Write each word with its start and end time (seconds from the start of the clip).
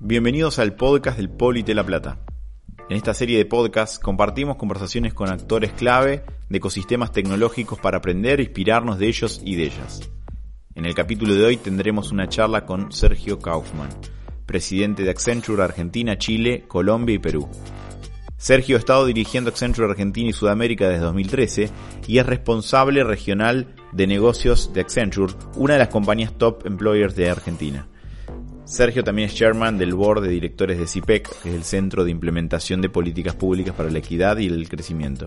Bienvenidos 0.00 0.60
al 0.60 0.76
podcast 0.76 1.16
del 1.16 1.28
Poli 1.28 1.64
de 1.64 1.74
La 1.74 1.84
Plata. 1.84 2.20
En 2.88 2.96
esta 2.96 3.14
serie 3.14 3.36
de 3.36 3.46
podcasts 3.46 3.98
compartimos 3.98 4.54
conversaciones 4.54 5.12
con 5.12 5.28
actores 5.28 5.72
clave 5.72 6.22
de 6.48 6.58
ecosistemas 6.58 7.10
tecnológicos 7.10 7.80
para 7.80 7.98
aprender 7.98 8.38
e 8.38 8.44
inspirarnos 8.44 9.00
de 9.00 9.08
ellos 9.08 9.40
y 9.44 9.56
de 9.56 9.64
ellas. 9.64 10.08
En 10.76 10.86
el 10.86 10.94
capítulo 10.94 11.34
de 11.34 11.44
hoy 11.44 11.56
tendremos 11.56 12.12
una 12.12 12.28
charla 12.28 12.64
con 12.64 12.92
Sergio 12.92 13.40
Kaufman, 13.40 13.88
presidente 14.46 15.02
de 15.02 15.10
Accenture 15.10 15.64
Argentina, 15.64 16.16
Chile, 16.16 16.62
Colombia 16.68 17.16
y 17.16 17.18
Perú. 17.18 17.48
Sergio 18.36 18.76
ha 18.76 18.78
estado 18.78 19.04
dirigiendo 19.04 19.50
Accenture 19.50 19.90
Argentina 19.90 20.30
y 20.30 20.32
Sudamérica 20.32 20.88
desde 20.88 21.06
2013 21.06 21.70
y 22.06 22.18
es 22.18 22.24
responsable 22.24 23.02
regional 23.02 23.74
de 23.90 24.06
negocios 24.06 24.72
de 24.72 24.80
Accenture, 24.80 25.34
una 25.56 25.72
de 25.72 25.80
las 25.80 25.88
compañías 25.88 26.38
top 26.38 26.66
employers 26.66 27.16
de 27.16 27.30
Argentina. 27.30 27.88
Sergio 28.68 29.02
también 29.02 29.30
es 29.30 29.34
chairman 29.34 29.78
del 29.78 29.94
board 29.94 30.20
de 30.20 30.28
directores 30.28 30.78
de 30.78 30.86
CIPEC, 30.86 31.40
que 31.42 31.48
es 31.48 31.54
el 31.54 31.64
Centro 31.64 32.04
de 32.04 32.10
Implementación 32.10 32.82
de 32.82 32.90
Políticas 32.90 33.34
Públicas 33.34 33.74
para 33.74 33.90
la 33.90 33.98
Equidad 33.98 34.36
y 34.36 34.46
el 34.46 34.68
Crecimiento. 34.68 35.26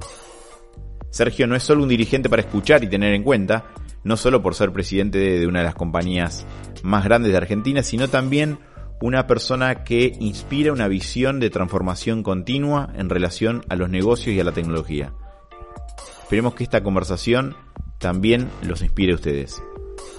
Sergio 1.09 1.47
no 1.47 1.55
es 1.55 1.63
solo 1.63 1.81
un 1.81 1.89
dirigente 1.89 2.29
para 2.29 2.43
escuchar 2.43 2.83
y 2.83 2.87
tener 2.87 3.15
en 3.15 3.23
cuenta, 3.23 3.65
no 4.03 4.15
solo 4.15 4.43
por 4.43 4.53
ser 4.53 4.71
presidente 4.71 5.17
de 5.17 5.47
una 5.47 5.59
de 5.59 5.65
las 5.65 5.73
compañías 5.73 6.45
más 6.83 7.03
grandes 7.03 7.31
de 7.31 7.37
Argentina, 7.39 7.81
sino 7.81 8.09
también 8.09 8.59
una 9.01 9.25
persona 9.25 9.83
que 9.83 10.15
inspira 10.19 10.71
una 10.71 10.87
visión 10.87 11.39
de 11.39 11.49
transformación 11.49 12.21
continua 12.21 12.93
en 12.95 13.09
relación 13.09 13.63
a 13.69 13.75
los 13.75 13.89
negocios 13.89 14.35
y 14.35 14.39
a 14.39 14.43
la 14.43 14.51
tecnología. 14.51 15.15
Esperemos 16.21 16.53
que 16.53 16.63
esta 16.63 16.83
conversación 16.83 17.55
también 17.97 18.49
los 18.61 18.83
inspire 18.83 19.13
a 19.13 19.15
ustedes. 19.15 19.63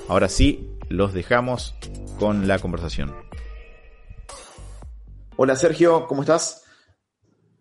Ahora 0.08 0.28
sí, 0.28 0.71
los 0.92 1.14
dejamos 1.14 1.74
con 2.18 2.46
la 2.46 2.58
conversación. 2.58 3.14
Hola 5.36 5.56
Sergio, 5.56 6.06
¿cómo 6.06 6.22
estás? 6.22 6.64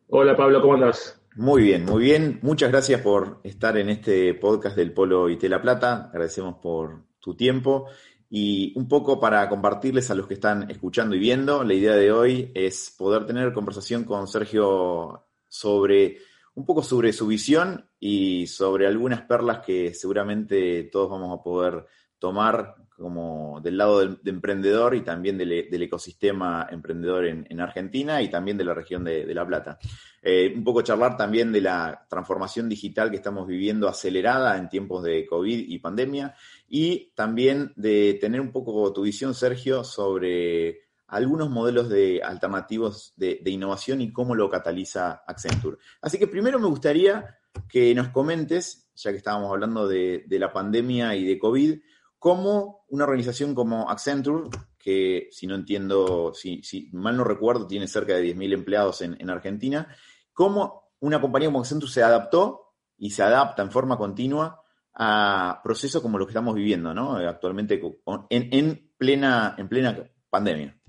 Hola 0.10 0.36
Pablo, 0.36 0.62
¿cómo 0.62 0.74
andas? 0.74 1.18
Muy 1.36 1.64
bien, 1.64 1.86
muy 1.86 2.04
bien. 2.04 2.40
Muchas 2.42 2.72
gracias 2.72 3.02
por 3.02 3.40
estar 3.44 3.78
en 3.78 3.90
este 3.90 4.34
podcast 4.34 4.76
del 4.76 4.94
Polo 4.94 5.30
y 5.30 5.40
La 5.48 5.62
Plata. 5.62 6.10
Agradecemos 6.10 6.56
por 6.62 7.06
tu 7.20 7.36
tiempo. 7.36 7.88
Y 8.30 8.78
un 8.78 8.88
poco 8.90 9.20
para 9.20 9.48
compartirles 9.48 10.12
a 10.12 10.16
los 10.16 10.28
que 10.28 10.34
están 10.34 10.70
escuchando 10.70 11.16
y 11.16 11.20
viendo, 11.20 11.64
la 11.64 11.74
idea 11.74 11.96
de 11.96 12.12
hoy 12.12 12.52
es 12.54 12.94
poder 12.98 13.26
tener 13.26 13.54
conversación 13.54 14.04
con 14.04 14.28
Sergio 14.28 15.28
sobre 15.48 16.18
un 16.54 16.66
poco 16.66 16.84
sobre 16.84 17.14
su 17.14 17.28
visión 17.28 17.90
y 18.00 18.48
sobre 18.48 18.88
algunas 18.88 19.22
perlas 19.22 19.60
que 19.60 19.94
seguramente 19.94 20.84
todos 20.92 21.10
vamos 21.10 21.40
a 21.40 21.44
poder 21.44 21.86
tomar 22.22 22.76
como 23.02 23.60
del 23.62 23.78
lado 23.78 24.06
de 24.06 24.30
emprendedor 24.30 24.96
y 24.96 25.02
también 25.02 25.38
del, 25.38 25.52
ecosistema 25.52 26.68
emprendedor 26.70 27.26
en, 27.26 27.60
Argentina 27.60 28.22
y 28.22 28.30
también 28.30 28.58
de 28.58 28.64
la 28.64 28.76
región 28.76 29.04
de, 29.04 29.26
La 29.34 29.46
Plata. 29.46 29.80
Eh, 30.22 30.54
un 30.56 30.64
poco 30.64 30.84
charlar 30.84 31.18
también 31.18 31.52
de 31.52 31.62
la 31.62 32.06
transformación 32.08 32.70
digital 32.70 33.10
que 33.10 33.18
estamos 33.18 33.48
viviendo 33.48 33.90
acelerada 33.90 34.56
en 34.58 34.70
tiempos 34.70 35.04
de 35.04 35.26
COVID 35.26 35.68
y 35.68 35.80
pandemia 35.80 36.36
y 36.70 37.12
también 37.16 37.74
de 37.76 38.20
tener 38.22 38.40
un 38.40 38.52
poco 38.52 38.94
tu 38.94 39.02
visión, 39.02 39.34
Sergio, 39.34 39.84
sobre 39.84 40.82
algunos 41.08 41.50
modelos 41.50 41.90
de 41.90 42.22
alternativos 42.24 43.14
de, 43.18 43.42
innovación 43.46 44.00
y 44.02 44.14
cómo 44.14 44.36
lo 44.36 44.50
cataliza 44.50 45.24
Accenture. 45.26 45.78
Así 46.02 46.20
que 46.20 46.28
primero 46.28 46.60
me 46.60 46.68
gustaría 46.68 47.40
que 47.68 47.94
nos 47.96 48.10
comentes, 48.10 48.92
ya 48.96 49.12
que 49.12 49.18
estábamos 49.18 49.52
hablando 49.52 49.88
de 49.88 50.24
la 50.30 50.54
pandemia 50.54 51.16
y 51.16 51.26
de 51.26 51.40
COVID, 51.40 51.80
cómo 52.22 52.86
una 52.90 53.06
organización 53.06 53.56
como 53.56 53.90
Accenture, 53.90 54.48
que 54.78 55.28
si 55.32 55.48
no 55.48 55.56
entiendo, 55.56 56.34
si, 56.36 56.62
mal 56.94 57.18
no 57.18 57.24
recuerdo, 57.24 57.66
tiene 57.66 57.88
cerca 57.88 58.14
de 58.14 58.36
10.000 58.36 58.54
empleados 58.54 59.02
en, 59.02 59.28
Argentina, 59.28 59.88
cómo 60.32 60.92
una 61.00 61.20
compañía 61.20 61.48
como 61.48 61.62
Accenture 61.62 61.92
se 61.92 62.04
adaptó 62.04 62.76
y 62.96 63.10
se 63.10 63.24
adapta 63.24 63.64
en 63.64 63.72
forma 63.72 63.98
continua 63.98 64.62
a 64.94 65.62
procesos 65.64 66.04
como 66.04 66.20
los 66.20 66.28
que 66.28 66.34
estamos 66.34 66.54
viviendo, 66.54 66.94
¿no? 66.94 67.16
Actualmente 67.16 67.82
en, 68.30 68.92
plena, 68.96 69.56
en 69.58 69.68
plena 69.68 69.98
pandemia. 70.30 70.80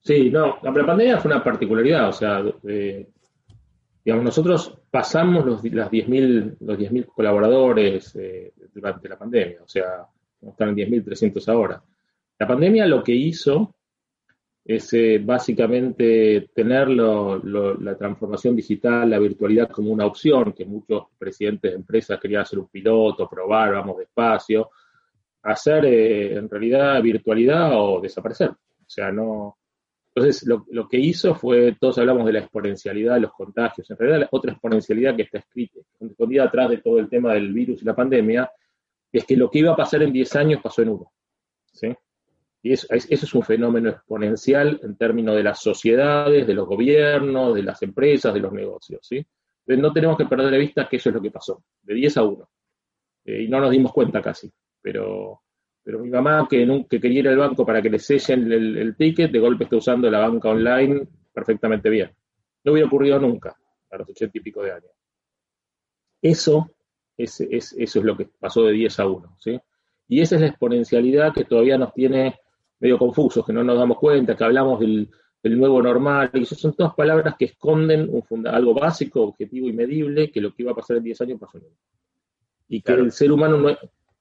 Sí, 0.00 0.28
no, 0.28 0.58
la 0.60 0.72
pandemia 0.72 1.20
fue 1.20 1.30
una 1.30 1.44
particularidad, 1.44 2.08
o 2.08 2.12
sea, 2.12 2.42
digamos, 4.04 4.24
nosotros 4.24 4.78
pasamos 4.90 5.44
los, 5.44 5.64
las 5.64 5.90
10.000 5.90 6.56
los 6.60 6.78
10.000 6.78 7.06
colaboradores 7.06 8.14
eh, 8.16 8.52
durante 8.74 9.08
la 9.08 9.18
pandemia, 9.18 9.62
o 9.62 9.68
sea, 9.68 10.06
están 10.40 10.70
en 10.70 10.76
10.300 10.76 11.48
ahora. 11.48 11.82
La 12.38 12.46
pandemia 12.46 12.86
lo 12.86 13.02
que 13.04 13.14
hizo 13.14 13.74
es 14.64 14.92
eh, 14.92 15.20
básicamente 15.22 16.50
tener 16.54 16.88
la 16.88 17.96
transformación 17.96 18.54
digital, 18.54 19.10
la 19.10 19.18
virtualidad 19.18 19.68
como 19.68 19.90
una 19.90 20.06
opción, 20.06 20.52
que 20.52 20.64
muchos 20.64 21.04
presidentes 21.18 21.72
de 21.72 21.76
empresas 21.76 22.20
querían 22.20 22.42
hacer 22.42 22.58
un 22.58 22.68
piloto, 22.68 23.28
probar, 23.28 23.72
vamos 23.72 23.98
despacio, 23.98 24.70
hacer 25.42 25.84
eh, 25.86 26.34
en 26.36 26.48
realidad 26.48 27.02
virtualidad 27.02 27.72
o 27.74 28.00
desaparecer. 28.00 28.50
O 28.50 28.92
sea, 28.92 29.10
no, 29.10 29.58
entonces, 30.20 30.46
lo, 30.46 30.86
que 30.86 30.98
hizo 30.98 31.34
fue, 31.34 31.76
todos 31.80 31.96
hablamos 31.96 32.26
de 32.26 32.34
la 32.34 32.40
exponencialidad 32.40 33.14
de 33.14 33.20
los 33.20 33.32
contagios, 33.32 33.90
en 33.90 33.96
realidad 33.96 34.20
la 34.20 34.28
otra 34.30 34.52
exponencialidad 34.52 35.16
que 35.16 35.22
está 35.22 35.38
escrita, 35.38 35.80
escondida 35.98 36.44
atrás 36.44 36.68
de 36.68 36.76
todo 36.78 36.98
el 36.98 37.08
tema 37.08 37.32
del 37.32 37.54
virus 37.54 37.80
y 37.80 37.86
la 37.86 37.96
pandemia, 37.96 38.50
es 39.10 39.24
que 39.24 39.34
lo 39.34 39.50
que 39.50 39.60
iba 39.60 39.72
a 39.72 39.76
pasar 39.76 40.02
en 40.02 40.12
10 40.12 40.36
años 40.36 40.60
pasó 40.62 40.82
en 40.82 40.90
uno. 40.90 41.10
¿sí? 41.72 41.94
Y 42.62 42.72
eso, 42.72 42.86
es 42.90 43.34
un 43.34 43.42
fenómeno 43.42 43.88
exponencial 43.88 44.78
en 44.82 44.94
términos 44.96 45.34
de 45.36 45.42
las 45.42 45.58
sociedades, 45.58 46.46
de 46.46 46.52
los 46.52 46.66
gobiernos, 46.66 47.54
de 47.54 47.62
las 47.62 47.82
empresas, 47.82 48.34
de 48.34 48.40
los 48.40 48.52
negocios. 48.52 49.00
Entonces, 49.10 49.82
no 49.82 49.90
tenemos 49.90 50.18
que 50.18 50.26
perder 50.26 50.50
de 50.50 50.58
vista 50.58 50.86
que 50.86 50.96
eso 50.96 51.08
es 51.08 51.14
lo 51.14 51.22
que 51.22 51.30
pasó, 51.30 51.64
de 51.80 51.94
10 51.94 52.16
a 52.18 52.24
1. 52.24 52.50
Eh, 53.24 53.42
y 53.44 53.48
no 53.48 53.58
nos 53.58 53.70
dimos 53.70 53.90
cuenta 53.90 54.20
casi, 54.20 54.52
pero 54.82 55.40
pero 55.90 56.04
mi 56.04 56.08
mamá, 56.08 56.46
que, 56.48 56.86
que 56.88 57.00
quería 57.00 57.18
ir 57.18 57.28
al 57.28 57.36
banco 57.36 57.66
para 57.66 57.82
que 57.82 57.90
le 57.90 57.98
sellen 57.98 58.52
el, 58.52 58.94
ticket, 58.94 59.32
de 59.32 59.40
golpe 59.40 59.64
está 59.64 59.74
usando 59.74 60.08
la 60.08 60.20
banca 60.20 60.50
online 60.50 61.04
perfectamente 61.34 61.90
bien. 61.90 62.12
No 62.62 62.70
hubiera 62.70 62.86
ocurrido 62.86 63.18
nunca 63.18 63.56
a 63.90 63.96
los 63.98 64.08
ochenta 64.08 64.38
y 64.38 64.40
pico 64.40 64.62
de 64.62 64.70
años. 64.70 64.92
Eso 66.22 66.70
es, 67.16 67.40
eso 67.40 67.74
es 67.76 68.04
lo 68.04 68.16
que 68.16 68.26
pasó 68.38 68.62
de 68.66 68.72
10 68.72 69.00
a 69.00 69.08
1. 69.08 69.36
¿sí? 69.40 69.60
Y 70.06 70.20
esa 70.20 70.36
es 70.36 70.42
la 70.42 70.46
exponencialidad 70.46 71.34
que 71.34 71.44
todavía 71.44 71.76
nos 71.76 71.92
tiene 71.92 72.38
medio 72.78 72.96
confusos, 72.96 73.44
que 73.44 73.52
no 73.52 73.64
nos 73.64 73.76
damos 73.76 73.98
cuenta, 73.98 74.36
que 74.36 74.44
hablamos 74.44 74.78
del, 74.78 75.10
nuevo 75.42 75.82
normal, 75.82 76.30
y 76.34 76.42
eso 76.42 76.54
son 76.54 76.72
todas 76.74 76.94
palabras 76.94 77.34
que 77.36 77.46
esconden 77.46 78.08
un 78.12 78.46
algo 78.46 78.74
básico, 78.74 79.22
objetivo 79.22 79.66
y 79.66 79.72
medible, 79.72 80.30
que 80.30 80.40
lo 80.40 80.54
que 80.54 80.62
iba 80.62 80.70
a 80.70 80.76
pasar 80.76 80.98
en 80.98 81.02
10 81.02 81.20
años 81.22 81.40
pasó 81.40 81.58
en 81.58 81.64
uno. 81.64 81.76
Y 82.68 82.80
que 82.80 82.92
el 82.92 83.10
ser 83.10 83.32
humano 83.32 83.56
no, 83.56 83.76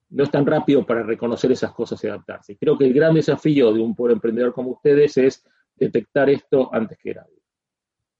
no 0.10 0.24
es 0.24 0.32
tan 0.32 0.46
rápido 0.46 0.86
para 0.86 1.04
reconocer 1.04 1.52
esas 1.52 1.72
cosas 1.72 2.04
y 2.04 2.08
adaptarse. 2.08 2.58
Creo 2.58 2.78
que 2.78 2.86
el 2.86 2.94
gran 2.94 3.14
desafío 3.14 3.74
de 3.74 3.80
un 3.80 3.96
pueblo 3.96 4.16
emprendedor 4.16 4.54
como 4.54 4.72
ustedes 4.72 5.18
es 5.18 5.44
detectar 5.76 6.30
esto 6.30 6.74
antes 6.74 6.98
que 6.98 7.14
nadie. 7.14 7.40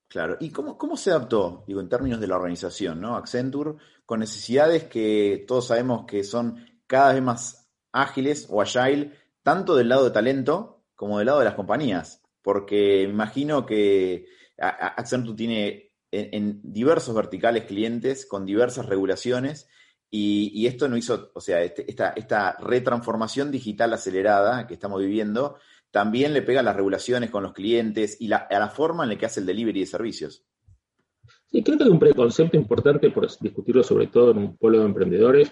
Claro, 0.08 0.38
¿y 0.40 0.50
cómo, 0.50 0.78
cómo 0.78 0.98
se 0.98 1.12
adaptó, 1.12 1.64
digo, 1.68 1.82
en 1.82 1.90
términos 1.90 2.20
de 2.20 2.28
la 2.28 2.36
organización, 2.36 3.00
¿no? 3.00 3.16
Accenture, 3.16 3.76
con 4.06 4.20
necesidades 4.20 4.86
que 4.86 5.46
todos 5.48 5.68
sabemos 5.68 6.06
que 6.06 6.24
son 6.24 6.66
cada 6.88 7.14
vez 7.14 7.22
más 7.22 7.70
ágiles 7.92 8.48
o 8.50 8.62
agile, 8.62 9.14
tanto 9.44 9.76
del 9.76 9.90
lado 9.90 10.06
de 10.06 10.12
talento 10.12 10.84
como 10.96 11.20
del 11.20 11.28
lado 11.28 11.40
de 11.40 11.46
las 11.46 11.54
compañías, 11.54 12.24
porque 12.42 13.04
imagino 13.04 13.66
que 13.66 14.26
Accenture 14.58 15.38
tiene 15.38 15.92
en 16.12 16.60
diversos 16.64 17.14
verticales 17.14 17.66
clientes 17.66 18.26
con 18.26 18.46
diversas 18.46 18.88
regulaciones 18.88 19.70
y, 20.12 20.66
esto 20.66 20.88
no 20.88 20.98
hizo, 20.98 21.32
o 21.34 21.42
sea, 21.42 21.62
este, 21.62 21.90
esta, 21.90 22.10
esta 22.12 22.58
retransformación 22.60 23.52
digital 23.52 23.94
acelerada 23.94 24.66
que 24.66 24.74
estamos 24.74 25.00
viviendo 25.00 25.58
también 25.92 26.34
le 26.34 26.42
pega 26.42 26.62
a 26.62 26.64
las 26.64 26.76
regulaciones 26.76 27.30
con 27.30 27.44
los 27.44 27.54
clientes 27.54 28.18
y 28.20 28.32
a 28.32 28.48
la 28.50 28.70
forma 28.70 29.04
en 29.04 29.10
la 29.10 29.18
que 29.18 29.26
hace 29.26 29.40
el 29.40 29.46
delivery 29.46 29.82
de 29.82 29.86
servicios. 29.86 30.46
Sí, 31.52 31.64
creo 31.64 31.78
que 31.78 31.84
hay 31.84 31.90
un 31.90 32.00
preconcepto 32.00 32.58
importante 32.58 33.10
por 33.10 33.28
discutirlo 33.40 33.84
sobre 33.84 34.08
todo 34.08 34.32
en 34.32 34.38
un 34.38 34.58
pueblo 34.58 34.80
de 34.80 34.86
emprendedores 34.86 35.52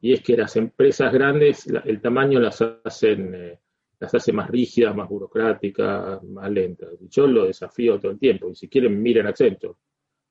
y 0.00 0.12
es 0.12 0.22
que 0.22 0.36
las 0.36 0.56
empresas 0.56 1.12
grandes 1.12 1.66
el 1.66 2.00
tamaño 2.00 2.38
las 2.38 2.62
hacen 2.84 3.34
eh, 3.34 3.60
las 3.98 4.14
hace 4.14 4.32
más 4.32 4.48
rígidas, 4.48 4.94
más 4.94 5.08
burocráticas, 5.08 6.22
más 6.22 6.50
lentas. 6.50 6.90
Yo 7.08 7.26
lo 7.26 7.46
desafío 7.46 7.98
todo 7.98 8.12
el 8.12 8.18
tiempo 8.18 8.48
y 8.48 8.54
si 8.54 8.68
quieren 8.68 9.02
miren 9.02 9.26
Accenture 9.26 9.74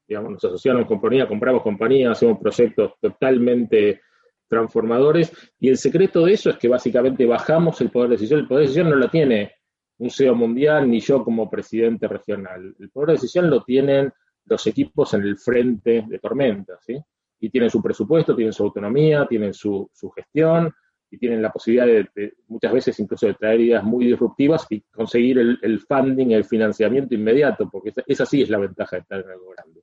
digamos, 0.07 0.31
nos 0.31 0.45
asociamos 0.45 0.85
con 0.85 0.99
compañía, 0.99 1.27
compramos 1.27 1.61
compañía, 1.61 2.11
hacemos 2.11 2.39
proyectos 2.39 2.93
totalmente 3.01 4.01
transformadores, 4.47 5.31
y 5.59 5.69
el 5.69 5.77
secreto 5.77 6.25
de 6.25 6.33
eso 6.33 6.49
es 6.49 6.57
que 6.57 6.69
básicamente 6.69 7.25
bajamos 7.25 7.81
el 7.81 7.89
poder 7.89 8.09
de 8.09 8.15
decisión. 8.15 8.39
El 8.39 8.47
poder 8.47 8.61
de 8.61 8.67
decisión 8.67 8.89
no 8.89 8.95
lo 8.95 9.09
tiene 9.09 9.51
un 9.97 10.09
CEO 10.09 10.35
mundial 10.35 10.89
ni 10.89 10.99
yo 11.01 11.23
como 11.23 11.49
presidente 11.49 12.07
regional. 12.07 12.75
El 12.79 12.89
poder 12.89 13.07
de 13.07 13.13
decisión 13.13 13.49
lo 13.49 13.63
tienen 13.63 14.13
los 14.45 14.65
equipos 14.67 15.13
en 15.13 15.23
el 15.23 15.37
frente 15.37 16.05
de 16.07 16.19
tormenta, 16.19 16.77
¿sí? 16.79 16.97
Y 17.39 17.49
tienen 17.49 17.69
su 17.69 17.81
presupuesto, 17.81 18.35
tienen 18.35 18.53
su 18.53 18.63
autonomía, 18.63 19.27
tienen 19.27 19.53
su, 19.53 19.89
su 19.93 20.09
gestión, 20.11 20.73
y 21.09 21.17
tienen 21.17 21.41
la 21.41 21.51
posibilidad 21.51 21.85
de, 21.85 22.33
muchas 22.47 22.73
veces 22.73 22.99
incluso 22.99 23.27
de 23.27 23.33
traer 23.35 23.61
ideas 23.61 23.83
muy 23.83 24.05
disruptivas 24.05 24.65
y 24.69 24.81
conseguir 24.81 25.39
el, 25.39 25.79
funding, 25.79 26.31
el 26.31 26.43
financiamiento 26.43 27.15
inmediato, 27.15 27.69
porque 27.69 27.93
esa, 28.05 28.25
sí 28.25 28.41
es 28.41 28.49
la 28.49 28.57
ventaja 28.57 28.97
de 28.97 29.01
estar 29.01 29.21
en 29.21 29.29
algo 29.29 29.51
grande. 29.51 29.81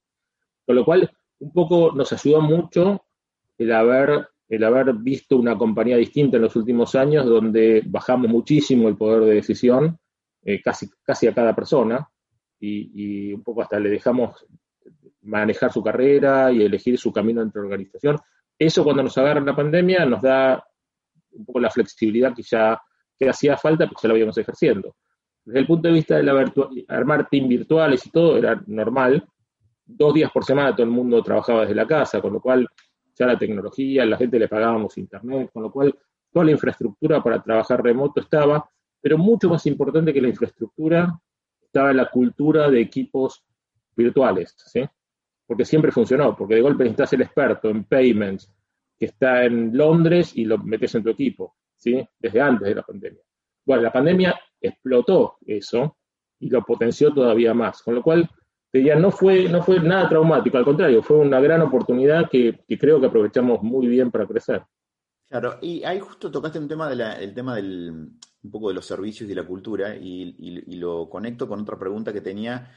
Con 0.67 0.77
lo 0.77 0.85
cual, 0.85 1.11
un 1.39 1.53
poco 1.53 1.93
nos 1.95 2.13
ayudó 2.13 2.41
mucho 2.41 3.05
el 3.59 3.73
haber, 3.73 4.29
el 4.49 4.65
haber 4.65 4.95
visto 4.95 5.37
una 5.37 5.57
compañía 5.57 5.97
distinta 5.97 6.37
en 6.37 6.43
los 6.43 6.57
últimos 6.57 6.95
años, 6.95 7.27
donde 7.27 7.83
bajamos 7.87 8.29
muchísimo 8.31 8.89
el 8.89 8.97
poder 8.97 9.25
de 9.25 9.35
decisión, 9.35 9.99
eh, 10.43 10.61
casi, 10.63 10.89
casi 11.03 11.27
a 11.27 11.35
cada 11.35 11.55
persona, 11.55 12.09
y, 12.61 13.33
un 13.33 13.43
poco 13.43 13.63
hasta 13.63 13.79
le 13.79 13.91
dejamos 13.91 14.47
manejar 15.23 15.73
su 15.73 15.83
carrera 15.83 16.51
y 16.51 16.63
elegir 16.63 16.99
su 16.99 17.13
camino 17.13 17.43
entre 17.43 17.61
organización. 17.61 18.19
Eso 18.59 18.85
cuando 18.85 19.03
nos 19.03 19.19
agarra 19.19 19.41
la 19.41 19.57
pandemia 19.57 20.07
nos 20.07 20.23
da 20.23 20.65
un 21.33 21.45
poco 21.45 21.61
la 21.61 21.71
flexibilidad 21.71 22.35
que 22.35 22.43
ya 22.43 22.81
que 23.19 23.29
hacía 23.29 23.57
falta, 23.57 23.87
porque 23.87 24.03
ya 24.03 24.09
lo 24.09 24.15
habíamos 24.15 24.39
ejerciendo. 24.39 24.97
Desde 25.45 25.61
el 25.61 25.67
punto 25.67 25.89
de 25.89 25.95
vista 25.95 26.17
de 26.17 26.23
la 26.23 26.53
armar 26.89 27.29
team 27.29 27.49
virtuales 27.49 28.07
y 28.07 28.11
todo, 28.11 28.37
era 28.37 28.63
normal. 28.67 29.25
Dos 29.87 30.15
días 30.15 30.31
por 30.33 30.45
semana 30.45 30.73
todo 30.73 30.85
el 30.85 30.91
mundo 30.91 31.23
trabajaba 31.23 31.63
desde 31.63 31.75
la 31.75 31.87
casa, 31.87 32.21
con 32.21 32.33
lo 32.33 32.41
cual 32.41 32.67
ya 33.15 33.27
la 33.27 33.39
tecnología, 33.39 34.05
la 34.05 34.17
gente 34.17 34.39
le 34.39 34.49
pagábamos 34.49 34.99
internet, 34.99 35.51
con 35.53 35.63
lo 35.63 35.71
cual 35.71 35.97
toda 36.33 36.45
la 36.47 36.53
infraestructura 36.53 37.23
para 37.23 37.43
trabajar 37.43 37.83
remoto 37.83 38.21
estaba, 38.21 38.69
pero 39.01 39.19
mucho 39.19 39.49
más 39.49 39.65
importante 39.67 40.13
que 40.13 40.21
la 40.21 40.29
infraestructura 40.29 41.21
estaba 41.63 41.93
la 41.93 42.09
cultura 42.09 42.71
de 42.71 42.81
equipos 42.81 43.45
virtuales, 43.97 44.55
¿sí? 44.57 44.85
Porque 45.47 45.65
siempre 45.65 45.93
funcionó, 45.93 46.35
porque 46.35 46.57
de 46.57 46.63
golpe 46.63 46.85
necesitas 46.85 47.13
el 47.13 47.23
experto 47.23 47.69
en 47.69 47.85
payments, 47.85 48.53
que 48.99 49.07
está 49.07 49.45
en 49.45 49.77
Londres 49.77 50.33
y 50.35 50.45
lo 50.45 50.59
metes 50.59 50.95
en 50.95 51.03
tu 51.03 51.11
equipo, 51.11 51.57
¿sí? 51.77 52.07
Desde 52.19 52.41
antes 52.41 52.69
de 52.69 52.75
la 52.75 52.83
pandemia. 52.83 53.21
Bueno, 53.65 53.83
la 53.83 53.93
pandemia 53.93 54.39
explotó 54.61 55.39
eso 55.47 55.99
y 56.39 56.49
lo 56.51 56.63
potenció 56.63 57.13
todavía 57.13 57.55
más, 57.55 57.83
con 57.83 57.95
lo 57.95 58.03
cual, 58.03 58.29
no 58.97 59.11
fue, 59.11 59.49
no 59.49 59.63
fue 59.63 59.81
nada 59.81 60.09
traumático, 60.09 60.59
al 60.59 60.65
contrario, 60.65 61.03
fue 61.03 61.19
una 61.19 61.41
gran 61.41 61.63
oportunidad 61.63 62.29
que, 62.31 62.65
creo 62.79 63.01
que 63.01 63.07
aprovechamos 63.07 63.63
muy 63.63 63.87
bien 63.87 64.11
para 64.11 64.27
crecer. 64.27 64.63
Claro, 65.29 65.59
y 65.63 65.83
ahí 65.85 66.01
justo 66.01 66.31
tocaste 66.31 66.59
un 66.59 66.69
tema, 66.69 66.89
de 66.89 67.25
el 67.25 67.35
tema 67.35 67.57
del, 67.57 67.91
un 67.91 68.51
poco 68.51 68.69
de 68.69 68.75
los 68.75 68.87
servicios 68.87 69.29
y 69.31 69.35
la 69.35 69.45
cultura, 69.45 69.95
y 69.97 70.77
lo 70.77 71.09
conecto 71.09 71.49
con 71.49 71.61
otra 71.61 71.79
pregunta 71.79 72.13
que 72.13 72.21
tenía 72.21 72.71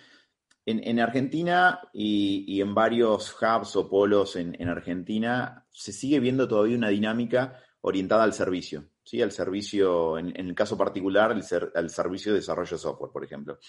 en, 0.67 0.99
Argentina 0.99 1.79
y, 1.93 2.59
en 2.59 2.75
varios 2.75 3.33
hubs 3.41 3.75
o 3.77 3.89
polos 3.89 4.35
en, 4.35 4.67
Argentina 4.67 5.65
se 5.71 5.93
sigue 5.93 6.19
viendo 6.19 6.47
todavía 6.47 6.77
una 6.77 6.89
dinámica 6.89 7.57
orientada 7.81 8.23
al 8.23 8.33
servicio, 8.33 8.89
¿sí? 9.03 9.21
Al 9.21 9.31
servicio, 9.31 10.17
en, 10.17 10.33
el 10.35 10.53
caso 10.53 10.77
particular, 10.77 11.31
al 11.31 11.89
servicio 11.89 12.33
de 12.33 12.39
desarrollo 12.39 12.71
de 12.71 12.81
software, 12.81 13.11
por 13.13 13.23
ejemplo. 13.23 13.59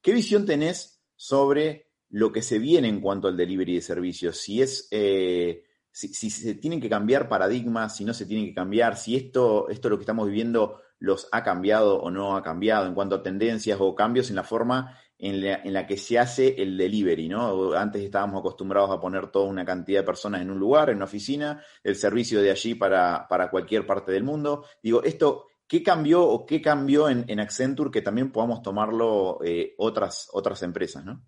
¿Qué 0.00 0.12
visión 0.12 0.46
tenés 0.46 0.95
sobre 1.16 1.86
lo 2.10 2.30
que 2.30 2.42
se 2.42 2.58
viene 2.58 2.88
en 2.88 3.00
cuanto 3.00 3.28
al 3.28 3.36
delivery 3.36 3.74
de 3.74 3.82
servicios? 3.82 4.38
Si 4.38 4.62
es... 4.62 4.88
Eh, 4.90 5.62
si, 5.90 6.28
se 6.28 6.54
tienen 6.56 6.78
que 6.78 6.90
cambiar 6.90 7.26
paradigmas, 7.26 7.96
si 7.96 8.04
no 8.04 8.12
se 8.12 8.26
tienen 8.26 8.44
que 8.44 8.54
cambiar, 8.54 8.98
si 8.98 9.16
esto, 9.16 9.70
esto 9.70 9.88
lo 9.88 9.96
que 9.96 10.02
estamos 10.02 10.26
viviendo 10.26 10.78
los 10.98 11.26
ha 11.32 11.42
cambiado 11.42 11.98
o 11.98 12.10
no 12.10 12.36
ha 12.36 12.42
cambiado 12.42 12.86
en 12.86 12.92
cuanto 12.92 13.16
a 13.16 13.22
tendencias 13.22 13.78
o 13.80 13.94
cambios 13.94 14.28
en 14.28 14.36
la 14.36 14.44
forma 14.44 14.94
en 15.18 15.72
la, 15.72 15.86
que 15.86 15.96
se 15.96 16.18
hace 16.18 16.60
el 16.62 16.76
delivery, 16.76 17.28
¿no? 17.28 17.72
Antes 17.72 18.02
estábamos 18.02 18.40
acostumbrados 18.40 18.90
a 18.90 19.00
poner 19.00 19.28
toda 19.28 19.46
una 19.46 19.64
cantidad 19.64 20.00
de 20.00 20.06
personas 20.06 20.42
en 20.42 20.50
un 20.50 20.58
lugar, 20.58 20.90
en 20.90 20.96
una 20.96 21.06
oficina, 21.06 21.62
el 21.82 21.96
servicio 21.96 22.42
de 22.42 22.50
allí 22.50 22.74
para, 22.74 23.26
cualquier 23.50 23.86
parte 23.86 24.12
del 24.12 24.24
mundo. 24.24 24.66
Digo, 24.82 25.02
esto, 25.02 25.46
¿qué 25.68 25.82
cambió 25.82 26.24
o 26.24 26.46
qué 26.46 26.60
cambió 26.60 27.08
en, 27.08 27.40
Accenture 27.40 27.90
que 27.90 28.02
también 28.02 28.32
podamos 28.32 28.62
tomarlo 28.62 29.38
eh, 29.44 29.74
otras, 29.78 30.28
otras 30.32 30.62
empresas, 30.62 31.04
¿no? 31.04 31.22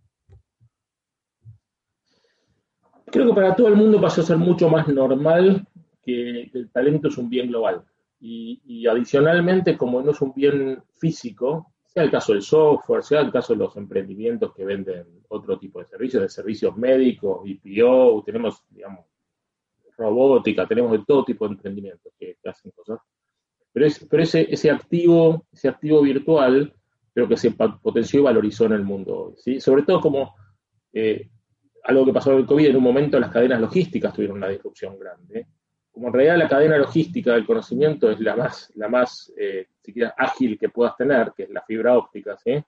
Creo 3.06 3.28
que 3.28 3.34
para 3.34 3.56
todo 3.56 3.68
el 3.68 3.76
mundo 3.76 4.00
pasó 4.00 4.20
a 4.20 4.24
ser 4.24 4.36
mucho 4.36 4.68
más 4.68 4.86
normal 4.88 5.66
que 6.02 6.50
el 6.52 6.70
talento 6.70 7.08
es 7.08 7.16
un 7.16 7.28
bien 7.28 7.48
global. 7.48 7.84
y 8.20 8.86
adicionalmente, 8.86 9.76
como 9.76 10.02
no 10.02 10.10
es 10.10 10.20
un 10.20 10.32
bien 10.34 10.82
físico, 10.94 11.72
sea 11.88 12.02
el 12.02 12.10
caso 12.10 12.32
del 12.32 12.42
software, 12.42 13.02
sea 13.02 13.20
el 13.22 13.32
caso 13.32 13.54
de 13.54 13.60
los 13.60 13.76
emprendimientos 13.76 14.54
que 14.54 14.64
venden 14.64 15.06
otro 15.28 15.58
tipo 15.58 15.78
de 15.78 15.86
servicios, 15.86 16.22
de 16.22 16.28
servicios 16.28 16.76
médicos, 16.76 17.40
IPO, 17.44 18.22
tenemos, 18.24 18.62
digamos, 18.68 19.06
robótica, 19.96 20.66
tenemos 20.66 20.92
de 20.92 21.04
todo 21.06 21.24
tipo 21.24 21.46
de 21.48 21.54
emprendimientos 21.54 22.12
que, 22.18 22.36
hacen 22.44 22.72
cosas. 22.72 23.00
Pero, 23.72 23.86
es, 23.86 24.06
pero 24.10 24.22
ese, 24.22 24.46
ese, 24.50 24.70
activo, 24.70 25.46
ese 25.52 25.68
activo 25.68 26.02
virtual 26.02 26.74
creo 27.12 27.28
que 27.28 27.36
se 27.36 27.50
potenció 27.50 28.20
y 28.20 28.22
valorizó 28.22 28.66
en 28.66 28.72
el 28.72 28.82
mundo 28.82 29.34
¿sí? 29.36 29.60
Sobre 29.60 29.82
todo 29.82 30.00
como 30.00 30.34
eh, 30.92 31.28
algo 31.84 32.04
que 32.04 32.12
pasó 32.12 32.32
en 32.32 32.38
el 32.38 32.46
COVID, 32.46 32.66
en 32.66 32.76
un 32.76 32.82
momento 32.82 33.20
las 33.20 33.30
cadenas 33.30 33.60
logísticas 33.60 34.12
tuvieron 34.12 34.38
una 34.38 34.48
disrupción 34.48 34.98
grande 34.98 35.46
como 35.98 36.08
en 36.08 36.14
realidad 36.14 36.38
la 36.38 36.48
cadena 36.48 36.78
logística 36.78 37.32
del 37.32 37.44
conocimiento 37.44 38.08
es 38.08 38.20
la 38.20 38.36
más, 38.36 38.72
la 38.76 38.88
más 38.88 39.32
eh, 39.36 39.66
ágil 40.16 40.56
que 40.56 40.68
puedas 40.68 40.96
tener, 40.96 41.32
que 41.36 41.42
es 41.42 41.50
la 41.50 41.62
fibra 41.62 41.98
óptica, 41.98 42.36
¿sí? 42.38 42.62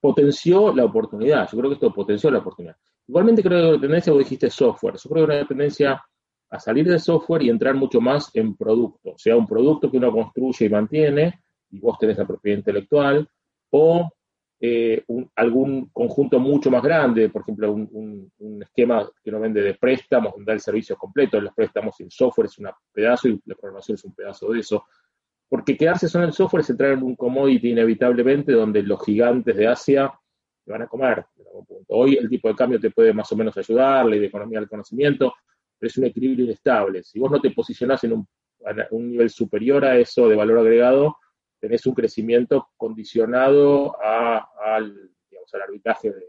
potenció 0.00 0.72
la 0.72 0.84
oportunidad. 0.84 1.48
Yo 1.50 1.58
creo 1.58 1.70
que 1.70 1.74
esto 1.74 1.92
potenció 1.92 2.30
la 2.30 2.38
oportunidad. 2.38 2.76
Igualmente 3.08 3.42
creo 3.42 3.58
que 3.58 3.76
la 3.76 3.80
tendencia, 3.80 4.12
vos 4.12 4.20
dijiste 4.20 4.50
software, 4.50 4.94
yo 4.96 5.10
creo 5.10 5.26
que 5.26 5.32
una 5.32 5.46
tendencia 5.48 6.04
a 6.52 6.60
salir 6.60 6.86
de 6.86 6.98
software 6.98 7.42
y 7.42 7.48
entrar 7.48 7.74
mucho 7.74 7.98
más 7.98 8.30
en 8.34 8.54
producto, 8.54 9.12
o 9.12 9.18
sea, 9.18 9.34
un 9.36 9.46
producto 9.46 9.90
que 9.90 9.96
uno 9.96 10.12
construye 10.12 10.66
y 10.66 10.68
mantiene, 10.68 11.42
y 11.70 11.80
vos 11.80 11.98
tenés 11.98 12.18
la 12.18 12.26
propiedad 12.26 12.58
intelectual, 12.58 13.26
o 13.70 14.12
eh, 14.60 15.02
algún 15.36 15.88
conjunto 15.88 16.38
mucho 16.38 16.70
más 16.70 16.82
grande, 16.82 17.30
por 17.30 17.40
ejemplo, 17.40 17.72
un, 17.72 18.30
esquema 18.60 19.10
que 19.24 19.30
no 19.30 19.40
vende 19.40 19.62
de 19.62 19.74
préstamos, 19.74 20.34
donde 20.34 20.50
da 20.50 20.52
el 20.52 20.60
servicio 20.60 20.94
completo, 20.96 21.40
los 21.40 21.54
préstamos 21.54 21.98
y 22.00 22.10
software 22.10 22.46
es 22.46 22.58
un 22.58 22.68
pedazo 22.92 23.28
y 23.28 23.40
la 23.46 23.54
programación 23.54 23.94
es 23.94 24.04
un 24.04 24.14
pedazo 24.14 24.52
de 24.52 24.60
eso. 24.60 24.84
Porque 25.48 25.76
quedarse 25.76 26.06
solo 26.06 26.24
en 26.24 26.28
el 26.28 26.34
software 26.34 26.60
es 26.60 26.70
entrar 26.70 26.92
en 26.92 27.02
un 27.02 27.16
commodity 27.16 27.70
inevitablemente 27.70 28.52
donde 28.52 28.82
los 28.82 29.02
gigantes 29.04 29.56
de 29.56 29.66
Asia 29.66 30.12
te 30.64 30.70
van 30.70 30.82
a 30.82 30.86
comer. 30.86 31.24
Hoy 31.88 32.16
el 32.16 32.28
tipo 32.28 32.48
de 32.48 32.54
cambio 32.54 32.78
te 32.78 32.90
puede 32.90 33.12
más 33.12 33.32
o 33.32 33.36
menos 33.36 33.56
ayudar, 33.56 34.04
la 34.04 34.16
de 34.16 34.26
economía 34.26 34.60
del 34.60 34.68
conocimiento, 34.68 35.34
pero 35.82 35.90
es 35.90 35.98
un 35.98 36.04
equilibrio 36.04 36.44
inestable. 36.44 37.02
Si 37.02 37.18
vos 37.18 37.28
no 37.28 37.40
te 37.40 37.50
posicionás 37.50 38.04
en 38.04 38.12
un, 38.12 38.28
un 38.92 39.10
nivel 39.10 39.30
superior 39.30 39.84
a 39.84 39.96
eso 39.96 40.28
de 40.28 40.36
valor 40.36 40.60
agregado, 40.60 41.16
tenés 41.58 41.84
un 41.86 41.94
crecimiento 41.94 42.68
condicionado 42.76 44.00
al, 44.00 45.10
digamos, 45.28 45.52
al 45.52 45.62
arbitraje 45.62 46.12
de, 46.12 46.22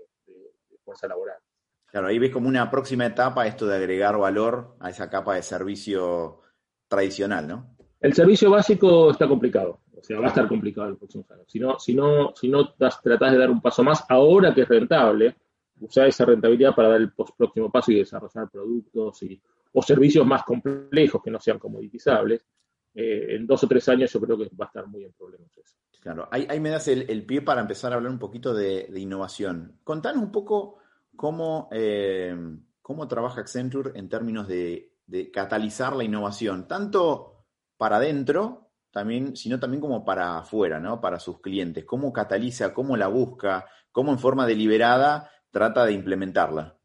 fuerza 0.84 1.08
laboral. 1.08 1.38
Claro, 1.86 2.08
ahí 2.08 2.18
ves 2.18 2.32
como 2.32 2.48
una 2.48 2.72
próxima 2.72 3.06
etapa 3.06 3.46
esto 3.46 3.68
de 3.68 3.75
agregar 3.75 4.18
valor 4.18 4.75
a 4.80 4.89
esa 4.89 5.08
capa 5.08 5.36
de 5.36 5.44
servicio 5.44 6.42
tradicional, 6.88 7.48
¿no? 7.48 7.77
El 8.00 8.13
servicio 8.13 8.50
básico 8.50 9.12
está 9.12 9.27
complicado, 9.27 9.82
o 9.96 10.04
sea, 10.04 10.18
va 10.18 10.25
a 10.25 10.30
estar 10.30 10.48
complicado 10.48 10.88
en 10.88 10.92
los 10.94 11.00
próximos 11.00 11.30
años. 11.30 11.46
Si 11.48 11.60
no, 11.60 11.77
si 11.77 11.94
no, 11.94 12.34
si 12.36 12.50
no 12.50 12.74
tratás 12.74 13.32
de 13.32 13.38
dar 13.38 13.51
un 13.51 13.62
paso 13.62 13.84
más, 13.84 14.04
ahora 14.10 14.51
que 14.51 14.62
es 14.62 14.68
rentable, 14.68 15.36
usar 15.84 16.08
esa 16.08 16.25
rentabilidad 16.25 16.75
para 16.75 16.90
dar 16.90 17.02
el 17.02 17.12
próximo 17.12 17.72
paso 17.72 17.92
y 17.92 18.00
desarrollar 18.00 18.50
productos 18.50 19.22
y, 19.24 19.42
o 19.74 19.82
servicios 19.82 20.25
más 20.25 20.44
complejos 20.44 21.22
que 21.22 21.32
no 21.32 21.40
sean 21.40 21.60
comoditizables, 21.60 22.46
eh, 22.94 23.36
en 23.36 23.48
dos 23.48 23.63
o 23.63 23.68
tres 23.68 23.88
años 23.90 24.12
yo 24.12 24.22
creo 24.22 24.38
que 24.38 24.50
va 24.56 24.66
a 24.66 24.68
estar 24.68 24.88
muy 24.88 25.04
en 25.04 25.13
problemas 25.13 25.50
eso. 25.58 25.75
Claro, 26.00 26.28
ahí, 26.32 26.60
me 26.60 26.70
das 26.70 26.90
el, 26.90 27.25
pie 27.25 27.42
para 27.42 27.62
empezar 27.62 27.94
a 27.94 27.96
hablar 27.96 28.12
un 28.12 28.20
poquito 28.20 28.54
de, 28.54 28.90
innovación. 28.94 29.80
Contanos 29.86 30.22
un 30.22 30.34
poco 30.34 30.80
cómo, 31.16 31.70
eh, 31.72 32.36
cómo 32.82 33.08
trabaja 33.08 33.40
Accenture 33.40 33.98
en 33.98 34.10
términos 34.10 34.48
de, 34.48 34.90
catalizar 35.32 35.96
la 35.96 36.04
innovación, 36.04 36.68
tanto 36.68 37.46
para 37.78 37.98
adentro, 37.98 38.72
también, 38.92 39.36
sino 39.38 39.60
también 39.60 39.80
como 39.80 40.04
para 40.04 40.40
afuera, 40.40 40.80
¿no? 40.80 41.00
Para 41.00 41.20
sus 41.20 41.40
clientes. 41.40 41.86
¿Cómo 41.86 42.12
cataliza, 42.12 42.74
cómo 42.74 42.98
la 42.98 43.08
busca, 43.08 43.66
cómo 43.92 44.12
en 44.12 44.20
forma 44.20 44.46
deliberada 44.46 45.32
trata 45.53 45.86
de 45.86 45.93
implementarla? 45.93 46.75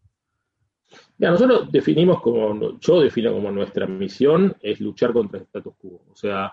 nosotros 1.18 1.72
definimos 1.72 2.20
como, 2.20 2.78
yo 2.78 3.00
defino 3.00 3.32
como 3.32 3.50
nuestra 3.50 3.86
misión 3.86 4.54
es 4.60 4.78
luchar 4.80 5.12
contra 5.12 5.38
el 5.38 5.44
status 5.46 5.74
quo. 5.76 6.02
O 6.10 6.14
sea, 6.14 6.52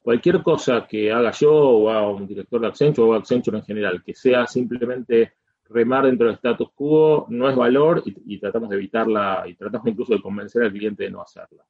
cualquier 0.00 0.42
cosa 0.42 0.86
que 0.86 1.10
haga 1.10 1.32
yo 1.32 1.52
o 1.52 1.90
haga 1.90 2.08
un 2.08 2.26
director 2.26 2.60
de 2.60 2.68
Accenture 2.68 3.08
o 3.08 3.14
Accenture 3.14 3.58
en 3.58 3.64
general, 3.64 4.02
que 4.04 4.14
sea 4.14 4.46
simplemente 4.46 5.32
remar 5.68 6.06
dentro 6.06 6.26
del 6.26 6.36
status 6.36 6.70
quo, 6.74 7.26
no 7.30 7.48
es 7.48 7.56
valor 7.56 8.02
y, 8.04 8.38
tratamos 8.38 8.68
de 8.68 8.76
evitarla 8.76 9.44
y 9.46 9.54
tratamos 9.54 9.88
incluso 9.88 10.14
de 10.14 10.22
convencer 10.22 10.62
al 10.62 10.72
cliente 10.72 11.04
de 11.04 11.10
no 11.10 11.22
hacerla. 11.22 11.64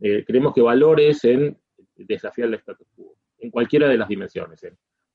Eh, 0.00 0.24
creemos 0.26 0.54
que 0.54 0.62
valores 0.62 1.22
en 1.24 1.56
desafiar 1.96 2.48
el 2.48 2.54
status 2.54 2.86
quo, 2.96 3.16
en 3.38 3.50
cualquiera 3.50 3.88
de 3.88 3.98
las 3.98 4.08
dimensiones. 4.08 4.64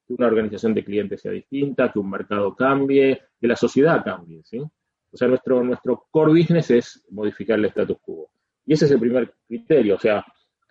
Que 0.07 0.13
una 0.13 0.27
organización 0.27 0.73
de 0.73 0.83
clientes 0.83 1.21
sea 1.21 1.31
distinta, 1.31 1.91
que 1.91 1.99
un 1.99 2.09
mercado 2.09 2.55
cambie, 2.55 3.21
que 3.39 3.47
la 3.47 3.55
sociedad 3.55 4.03
cambie. 4.03 4.41
¿sí? 4.43 4.59
O 4.59 5.17
sea, 5.17 5.27
nuestro, 5.27 5.63
nuestro 5.63 6.05
core 6.09 6.31
business 6.31 6.71
es 6.71 7.05
modificar 7.09 7.59
el 7.59 7.65
status 7.65 7.97
quo. 8.01 8.29
Y 8.65 8.73
ese 8.73 8.85
es 8.85 8.91
el 8.91 8.99
primer 8.99 9.33
criterio. 9.47 9.95
O 9.95 9.99
sea, 9.99 10.25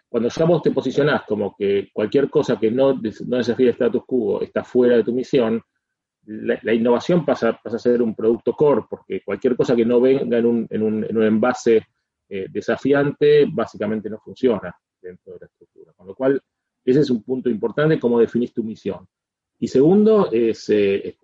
cuando 0.08 0.28
ya 0.28 0.44
vos 0.44 0.62
te 0.62 0.70
posicionás 0.70 1.22
como 1.24 1.54
que 1.56 1.90
cualquier 1.92 2.30
cosa 2.30 2.58
que 2.58 2.70
no, 2.70 2.94
no 2.94 3.36
desafíe 3.36 3.66
el 3.66 3.72
status 3.72 4.04
quo 4.06 4.40
está 4.40 4.64
fuera 4.64 4.96
de 4.96 5.04
tu 5.04 5.12
misión, 5.12 5.62
la, 6.26 6.74
innovación 6.74 7.24
pasa, 7.24 7.58
pasa, 7.62 7.76
a 7.76 7.78
ser 7.78 8.02
un 8.02 8.14
producto 8.14 8.52
core, 8.52 8.82
porque 8.90 9.22
cualquier 9.22 9.56
cosa 9.56 9.76
que 9.76 9.84
no 9.84 10.00
venga 10.00 10.38
en 10.38 10.46
un, 10.46 10.66
en 10.70 10.82
un, 10.82 11.04
en 11.04 11.16
un 11.16 11.22
envase 11.22 11.86
eh, 12.28 12.46
desafiante, 12.50 13.46
básicamente 13.48 14.10
no 14.10 14.18
funciona 14.18 14.74
dentro 15.00 15.34
de 15.34 15.40
la 15.40 15.46
estructura. 15.46 15.92
Con 15.92 16.08
lo 16.08 16.14
cual, 16.14 16.42
ese 16.84 17.00
es 17.00 17.10
un 17.10 17.22
punto 17.22 17.48
importante, 17.48 18.00
cómo 18.00 18.18
definís 18.18 18.52
tu 18.52 18.64
misión. 18.64 19.06
Y 19.58 19.68
segundo, 19.68 20.28
es, 20.30 20.68
eh, 20.70 21.16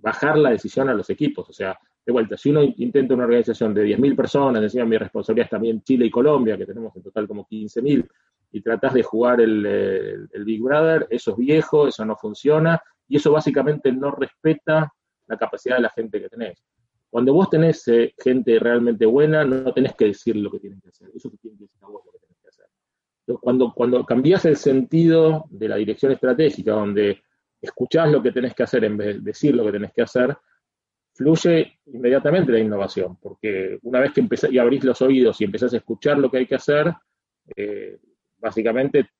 bajar 0.00 0.38
la 0.38 0.50
decisión 0.50 0.88
a 0.88 0.94
los 0.94 1.10
equipos. 1.10 1.48
O 1.48 1.52
sea, 1.52 1.78
de 2.04 2.12
vuelta, 2.12 2.36
si 2.36 2.50
uno 2.50 2.62
intenta 2.62 3.14
una 3.14 3.24
organización 3.24 3.74
de 3.74 3.84
10.000 3.84 4.16
personas, 4.16 4.62
decía 4.62 4.84
mi 4.84 4.96
responsabilidad 4.96 5.46
es 5.46 5.50
también 5.50 5.82
Chile 5.82 6.06
y 6.06 6.10
Colombia, 6.10 6.56
que 6.56 6.66
tenemos 6.66 6.94
en 6.96 7.02
total 7.02 7.28
como 7.28 7.46
15.000, 7.46 8.08
y 8.52 8.60
tratás 8.62 8.94
de 8.94 9.02
jugar 9.02 9.40
el, 9.40 10.28
Big 10.44 10.62
Brother, 10.62 11.06
eso 11.10 11.32
es 11.32 11.36
viejo, 11.36 11.86
eso 11.86 12.04
no 12.04 12.16
funciona, 12.16 12.82
y 13.06 13.16
eso 13.16 13.30
básicamente 13.32 13.92
no 13.92 14.10
respeta 14.10 14.92
la 15.26 15.36
capacidad 15.36 15.76
de 15.76 15.82
la 15.82 15.90
gente 15.90 16.20
que 16.20 16.28
tenés. 16.28 16.62
Cuando 17.08 17.34
vos 17.34 17.50
tenés 17.50 17.86
eh, 17.88 18.14
gente 18.18 18.58
realmente 18.58 19.04
buena, 19.04 19.44
no 19.44 19.72
tenés 19.72 19.94
que 19.94 20.06
decir 20.06 20.36
lo 20.36 20.50
que 20.50 20.60
tienen 20.60 20.80
que 20.80 20.88
hacer, 20.88 21.10
eso 21.14 21.30
tiene 21.40 21.56
que 21.58 21.64
decir 21.64 21.80
a 21.82 21.88
vos 21.88 22.02
lo 22.06 22.12
que 22.12 22.18
tenés 22.18 22.38
que 22.40 22.48
hacer. 22.48 22.66
cuando, 23.40 23.72
cuando 23.72 24.04
cambias 24.04 24.44
el 24.44 24.56
sentido 24.56 25.44
de 25.50 25.68
la 25.68 25.76
dirección 25.76 26.12
estratégica, 26.12 26.72
donde 26.72 27.22
escuchás 27.60 28.10
lo 28.10 28.22
que 28.22 28.32
tenés 28.32 28.54
que 28.54 28.62
hacer 28.62 28.84
en 28.84 28.96
vez 28.96 29.16
de 29.16 29.20
decir 29.20 29.54
lo 29.54 29.64
que 29.64 29.72
tenés 29.72 29.92
que 29.92 30.02
hacer, 30.02 30.36
fluye 31.12 31.78
inmediatamente 31.86 32.52
la 32.52 32.60
innovación, 32.60 33.16
porque 33.16 33.78
una 33.82 34.00
vez 34.00 34.12
que 34.12 34.20
empezás 34.20 34.50
y 34.50 34.58
abrís 34.58 34.84
los 34.84 35.02
oídos 35.02 35.40
y 35.40 35.44
empezás 35.44 35.74
a 35.74 35.78
escuchar 35.78 36.18
lo 36.18 36.30
que 36.30 36.38
hay 36.38 36.46
que 36.46 36.54
hacer, 36.54 36.92
eh, 37.56 37.98
básicamente 38.38 39.10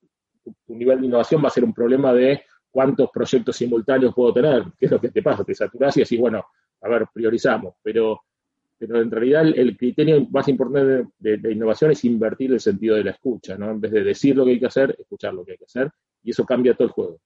tu, 0.42 0.74
nivel 0.74 1.00
de 1.00 1.06
innovación 1.06 1.42
va 1.42 1.48
a 1.48 1.50
ser 1.50 1.64
un 1.64 1.74
problema 1.74 2.12
de 2.12 2.42
cuántos 2.70 3.10
proyectos 3.10 3.56
simultáneos 3.56 4.14
puedo 4.14 4.32
tener, 4.32 4.64
qué 4.78 4.86
es 4.86 4.92
lo 4.92 5.00
que 5.00 5.10
te 5.10 5.22
pasa, 5.22 5.44
te 5.44 5.54
saturás 5.54 5.96
y 5.96 6.02
así, 6.02 6.16
bueno, 6.16 6.44
a 6.80 6.88
ver, 6.88 7.06
priorizamos, 7.12 7.74
pero, 7.82 8.22
pero 8.78 9.02
en 9.02 9.10
realidad 9.10 9.46
el, 9.46 9.76
criterio 9.76 10.26
más 10.30 10.48
importante 10.48 11.06
de, 11.18 11.52
innovación 11.52 11.90
es 11.90 12.04
invertir 12.04 12.52
el 12.52 12.60
sentido 12.60 12.96
de 12.96 13.04
la 13.04 13.10
escucha, 13.10 13.58
¿no? 13.58 13.70
En 13.72 13.80
vez 13.80 13.92
de 13.92 14.04
decir 14.04 14.36
lo 14.36 14.44
que 14.44 14.52
hay 14.52 14.60
que 14.60 14.66
hacer, 14.66 14.96
escuchar 14.98 15.34
lo 15.34 15.44
que 15.44 15.52
hay 15.52 15.58
que 15.58 15.64
hacer, 15.64 15.90
y 16.22 16.30
eso 16.30 16.46
cambia 16.46 16.74
todo 16.74 16.86
el 16.86 16.92
juego. 16.92 17.20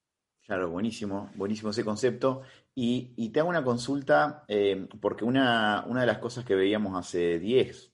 Claro, 0.46 0.68
buenísimo, 0.68 1.30
buenísimo 1.36 1.70
ese 1.70 1.84
concepto. 1.84 2.42
Y, 2.74 3.30
te 3.30 3.40
hago 3.40 3.48
una 3.48 3.64
consulta, 3.64 4.44
eh, 4.46 4.86
porque 5.00 5.24
una, 5.24 5.84
una, 5.88 6.02
de 6.02 6.06
las 6.06 6.18
cosas 6.18 6.44
que 6.44 6.54
veíamos 6.54 6.98
hace 6.98 7.38
10, 7.38 7.92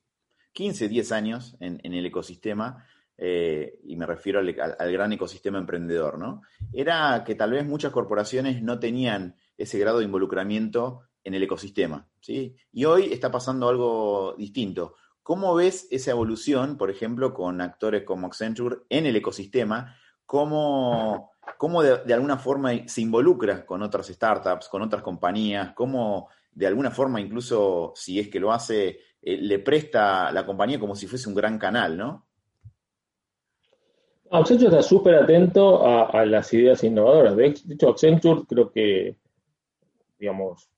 15, 0.52 0.88
10 0.88 1.12
años 1.12 1.56
en, 1.60 1.80
el 1.84 2.06
ecosistema, 2.06 2.84
eh, 3.16 3.78
y 3.84 3.94
me 3.96 4.06
refiero 4.06 4.40
al, 4.40 4.92
gran 4.92 5.12
ecosistema 5.12 5.58
emprendedor, 5.58 6.18
¿no? 6.18 6.42
Era 6.72 7.22
que 7.24 7.36
tal 7.36 7.52
vez 7.52 7.64
muchas 7.64 7.92
corporaciones 7.92 8.62
no 8.62 8.80
tenían 8.80 9.36
ese 9.56 9.78
grado 9.78 9.98
de 9.98 10.06
involucramiento 10.06 11.02
en 11.22 11.34
el 11.34 11.42
ecosistema, 11.44 12.08
¿sí? 12.20 12.56
Y 12.72 12.84
hoy 12.84 13.12
está 13.12 13.30
pasando 13.30 13.68
algo 13.68 14.34
distinto. 14.36 14.96
¿Cómo 15.22 15.54
ves 15.54 15.86
esa 15.92 16.10
evolución, 16.10 16.76
por 16.76 16.90
ejemplo, 16.90 17.32
con 17.32 17.60
actores 17.60 18.02
como 18.02 18.26
Accenture 18.26 18.78
en 18.88 19.06
el 19.06 19.14
ecosistema? 19.14 19.94
¿Cómo 20.26 21.29
cómo 21.56 21.82
de, 21.82 22.14
alguna 22.14 22.36
forma 22.38 22.70
se 22.86 23.00
involucra 23.00 23.64
con 23.64 23.82
otras 23.82 24.08
startups, 24.08 24.68
con 24.68 24.82
otras 24.82 25.02
compañías, 25.02 25.72
cómo 25.74 26.28
de 26.52 26.66
alguna 26.66 26.90
forma 26.90 27.20
incluso 27.20 27.92
si 27.94 28.18
es 28.18 28.28
que 28.28 28.40
lo 28.40 28.52
hace, 28.52 28.98
eh, 29.22 29.36
le 29.36 29.58
presta 29.60 30.32
la 30.32 30.44
compañía 30.44 30.80
como 30.80 30.94
si 30.94 31.06
fuese 31.06 31.28
un 31.28 31.34
gran 31.34 31.58
canal, 31.58 31.96
¿no? 31.96 32.26
Accenture 34.32 34.68
está 34.68 34.82
súper 34.82 35.16
atento 35.16 35.84
a, 35.84 36.24
las 36.24 36.52
ideas 36.54 36.84
innovadoras. 36.84 37.36
De 37.36 37.46
hecho, 37.46 37.88
Accenture 37.88 38.42
creo 38.48 38.70
que, 38.70 39.16
digamos, 40.20 40.70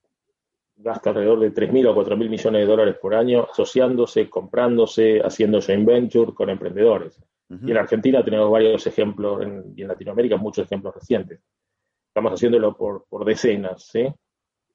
gasta 0.75 1.11
alrededor 1.11 1.39
de 1.39 1.53
3.000 1.53 1.87
o 1.87 1.95
4.000 1.95 2.29
millones 2.29 2.61
de 2.61 2.65
dólares 2.65 2.95
por 2.99 3.13
año 3.13 3.47
asociándose, 3.51 4.27
comprándose, 4.27 5.21
haciendo 5.21 5.61
joint 5.61 5.85
venture 5.85 6.33
con 6.33 6.49
emprendedores. 6.49 7.21
Y 7.61 7.71
en 7.71 7.77
Argentina 7.77 8.23
tenemos 8.23 8.49
varios 8.49 8.85
ejemplos, 8.87 9.45
y 9.75 9.81
en 9.81 9.87
Latinoamérica 9.87 10.37
muchos 10.37 10.65
ejemplos 10.65 10.95
recientes. 10.95 11.41
Estamos 12.07 12.33
haciéndolo 12.33 12.75
por, 12.75 13.25
decenas, 13.25 13.87
¿sí? 13.87 14.07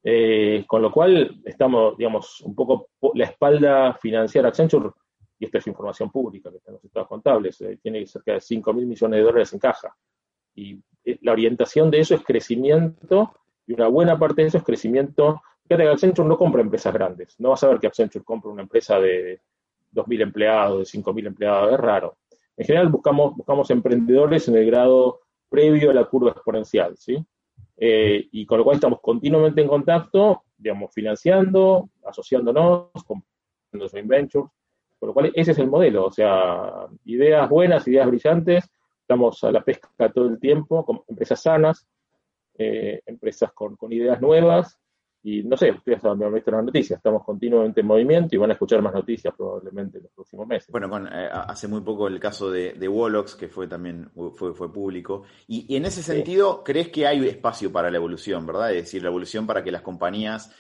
Eh, 0.03 0.65
con 0.67 0.83
lo 0.83 0.93
cual 0.93 1.41
estamos, 1.45 1.97
digamos, 1.97 2.41
un 2.43 2.55
poco 2.55 2.91
la 3.15 3.25
espalda 3.25 3.95
financiera 3.95 4.49
Accenture, 4.49 4.91
y 5.39 5.45
esta 5.45 5.59
es 5.59 5.67
información 5.67 6.11
pública 6.11 6.51
que 6.51 6.59
tenemos 6.59 6.85
estados 6.85 7.09
contables, 7.09 7.61
eh, 7.61 7.79
tiene 7.83 8.07
cerca 8.07 8.33
de 8.33 8.41
5 8.41 8.73
mil 8.73 8.87
millones 8.87 9.19
de 9.19 9.25
dólares 9.25 9.53
en 9.53 9.59
caja. 9.59 9.95
Y 10.55 10.81
eh, 11.05 11.19
la 11.23 11.33
orientación 11.33 11.91
de 11.91 12.01
eso 12.01 12.15
es 12.15 12.25
crecimiento, 12.25 13.33
y 13.67 13.75
una 13.75 13.89
buena 13.89 14.19
parte 14.19 14.43
de 14.43 14.49
eso 14.49 14.59
es 14.59 14.65
crecimiento. 14.65 15.43
Fíjate 15.63 15.85
que 15.85 15.91
Accenture 15.91 16.29
no 16.29 16.39
compra 16.39 16.63
empresas 16.63 16.93
grandes. 16.93 17.39
No 17.39 17.51
vas 17.51 17.63
a 17.63 17.69
ver 17.69 17.79
que 17.79 17.87
Accenture 17.87 18.25
compra 18.25 18.51
una 18.51 18.63
empresa 18.63 18.99
de 18.99 19.43
2.000 19.93 20.23
empleados, 20.23 20.79
de 20.79 20.99
5.000 20.99 21.27
empleados, 21.27 21.73
es 21.73 21.79
raro. 21.79 22.17
En 22.59 22.67
general 22.67 22.89
buscamos, 22.89 23.37
buscamos 23.37 23.71
emprendedores 23.71 24.49
en 24.49 24.57
el 24.57 24.67
grado 24.67 25.21
previo 25.49 25.91
a 25.91 25.95
la 25.95 26.05
curva 26.05 26.33
exponencial, 26.33 26.97
¿sí? 26.97 27.17
Eh, 27.77 28.29
y 28.33 28.45
con 28.45 28.59
lo 28.59 28.65
cual 28.65 28.75
estamos 28.75 29.01
continuamente 29.01 29.61
en 29.63 29.69
contacto, 29.69 30.43
digamos, 30.57 30.93
financiando, 30.93 31.89
asociándonos, 32.05 32.91
comprando 33.07 33.89
joint 33.89 34.09
ventures, 34.09 34.51
con 34.99 35.07
lo 35.07 35.15
cual 35.15 35.33
ese 35.37 35.53
es 35.53 35.59
el 35.61 35.69
modelo, 35.69 36.07
o 36.07 36.11
sea, 36.11 36.89
ideas 37.05 37.49
buenas, 37.49 37.87
ideas 37.87 38.09
brillantes, 38.09 38.69
estamos 39.03 39.43
a 39.45 39.53
la 39.53 39.63
pesca 39.63 40.13
todo 40.13 40.27
el 40.27 40.41
tiempo, 40.41 40.85
con 40.85 41.03
empresas 41.07 41.41
sanas, 41.41 41.87
eh, 42.59 43.01
empresas 43.07 43.53
con, 43.53 43.77
con, 43.77 43.93
ideas 43.93 44.21
nuevas, 44.21 44.77
y 45.29 45.43
no 45.43 45.57
sé, 45.57 45.71
ustedes 45.71 46.03
han 46.05 46.33
visto 46.33 46.51
las 46.51 46.65
noticias, 46.65 46.97
estamos 46.97 47.23
continuamente 47.23 47.83
en 47.83 47.87
movimiento 47.87 48.35
y 48.35 48.39
van 48.39 48.51
a 48.51 48.55
escuchar 48.55 48.81
más 48.81 48.95
noticias 48.95 49.35
probablemente 49.37 49.99
en 49.99 50.05
los 50.05 50.13
próximos 50.13 50.47
meses. 50.47 50.71
Bueno, 50.71 50.89
con, 50.89 51.07
eh, 51.07 51.29
hace 51.31 51.69
muy 51.69 51.83
poco 51.83 52.09
el 52.09 52.19
caso 52.19 52.51
de, 52.51 52.73
de 52.73 52.89
Wolox, 52.89 53.35
que 53.35 53.49
fue 53.49 53.67
también 53.67 54.11
fue, 54.35 54.55
fue 54.55 54.73
público. 54.73 55.25
Y, 55.47 55.77
en 55.77 55.85
ese 55.85 56.03
sentido, 56.03 56.65
¿crees 56.65 56.89
que 56.89 57.07
hay 57.07 57.27
espacio 57.29 57.71
para 57.71 57.91
la 57.91 57.99
evolución, 57.99 58.47
verdad? 58.47 58.71
Es 58.73 58.85
decir, 58.85 59.03
la 59.03 59.09
evolución 59.09 59.47
para 59.47 59.63
que 59.63 59.71
las 59.71 59.83
compañías 59.83 60.55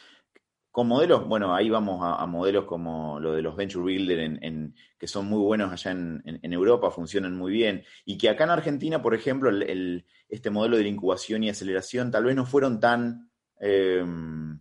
con 0.71 0.87
modelos, 0.87 1.27
bueno, 1.27 1.55
ahí 1.55 1.71
vamos 1.71 2.01
a, 2.03 2.25
modelos 2.27 2.65
como 2.65 3.19
lo 3.19 3.33
de 3.33 3.43
los 3.43 3.57
Venture 3.57 3.83
Builder, 3.83 4.21
en, 4.21 4.75
que 4.97 5.09
son 5.09 5.27
muy 5.27 5.41
buenos 5.41 5.73
allá 5.73 5.91
en, 5.91 6.53
Europa, 6.53 6.91
funcionan 6.91 7.37
muy 7.37 7.51
bien, 7.51 7.83
y 8.05 8.17
que 8.17 8.29
acá 8.29 8.45
en 8.45 8.51
Argentina, 8.51 9.03
por 9.03 9.15
ejemplo, 9.15 9.51
el, 9.51 10.05
este 10.29 10.51
modelo 10.51 10.77
de 10.77 10.87
incubación 10.87 11.43
y 11.43 11.49
aceleración 11.49 12.13
tal 12.13 12.27
vez 12.27 12.37
no 12.37 12.47
fueron 12.47 12.79
tan 12.79 13.28
Em, 13.61 14.61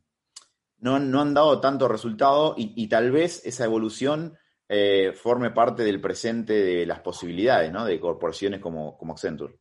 no, 0.79 0.95
han 0.95 1.33
dado 1.33 1.59
tanto 1.59 1.87
resultado 1.87 2.53
y, 2.57 2.87
tal 2.87 3.11
vez 3.11 3.45
esa 3.45 3.65
evolución 3.65 4.37
eh, 4.69 5.11
forme 5.13 5.51
parte 5.51 5.83
del 5.83 5.99
presente 5.99 6.53
de 6.53 6.85
las 6.85 6.99
posibilidades 6.99 7.71
¿no? 7.71 7.85
de 7.85 7.99
corporaciones 7.99 8.59
como, 8.59 8.97
como 8.97 9.13
Accenture. 9.13 9.55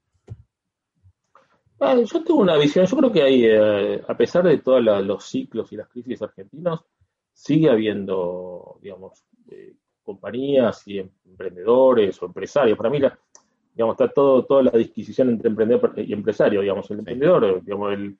Ah, 1.79 1.95
yo 1.95 2.25
tengo 2.25 2.41
una 2.41 2.57
visión, 2.57 2.87
yo 2.87 2.97
creo 2.97 3.13
que 3.13 3.23
hay, 3.23 3.45
eh, 3.45 4.03
a 4.07 4.17
pesar 4.17 4.45
de 4.45 4.59
todos 4.59 4.83
los 4.83 5.25
ciclos 5.25 5.71
y 5.73 5.77
las 5.77 5.89
crisis 5.89 6.23
argentinos, 6.23 6.85
sigue 7.33 7.69
habiendo, 7.69 8.79
digamos, 8.81 9.25
eh, 9.51 9.75
compañías 10.03 10.89
y 10.89 10.99
emprendedores 10.99 12.21
o 12.23 12.27
empresarios. 12.27 12.79
Para 12.79 12.89
mí, 12.89 12.99
digamos, 13.75 13.95
está 13.95 14.09
todo, 14.09 14.47
toda 14.47 14.63
la 14.63 14.71
disquisición 14.71 15.29
entre 15.29 15.51
emprendedor 15.51 15.93
y 15.99 16.15
empresario, 16.15 16.63
digamos, 16.63 16.91
el 16.91 17.01
emprendedor, 17.01 17.63
digamos, 17.63 17.93
el, 17.93 18.17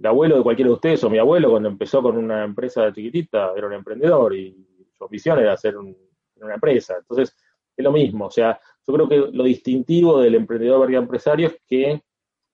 el 0.00 0.06
abuelo 0.06 0.38
de 0.38 0.42
cualquiera 0.42 0.70
de 0.70 0.74
ustedes 0.74 1.04
o 1.04 1.10
mi 1.10 1.18
abuelo 1.18 1.50
cuando 1.50 1.68
empezó 1.68 2.02
con 2.02 2.16
una 2.16 2.42
empresa 2.42 2.90
chiquitita 2.90 3.52
era 3.54 3.66
un 3.66 3.74
emprendedor 3.74 4.34
y 4.34 4.56
su 4.96 5.06
visión 5.08 5.38
era 5.38 5.52
hacer 5.52 5.76
una 5.76 6.54
empresa. 6.54 6.96
Entonces, 6.98 7.36
es 7.76 7.84
lo 7.84 7.92
mismo. 7.92 8.26
O 8.26 8.30
sea, 8.30 8.58
yo 8.86 8.94
creo 8.94 9.08
que 9.08 9.36
lo 9.36 9.44
distintivo 9.44 10.20
del 10.20 10.34
emprendedor 10.36 10.80
barrio 10.80 10.98
empresario 10.98 11.48
es 11.48 11.58
que 11.66 12.02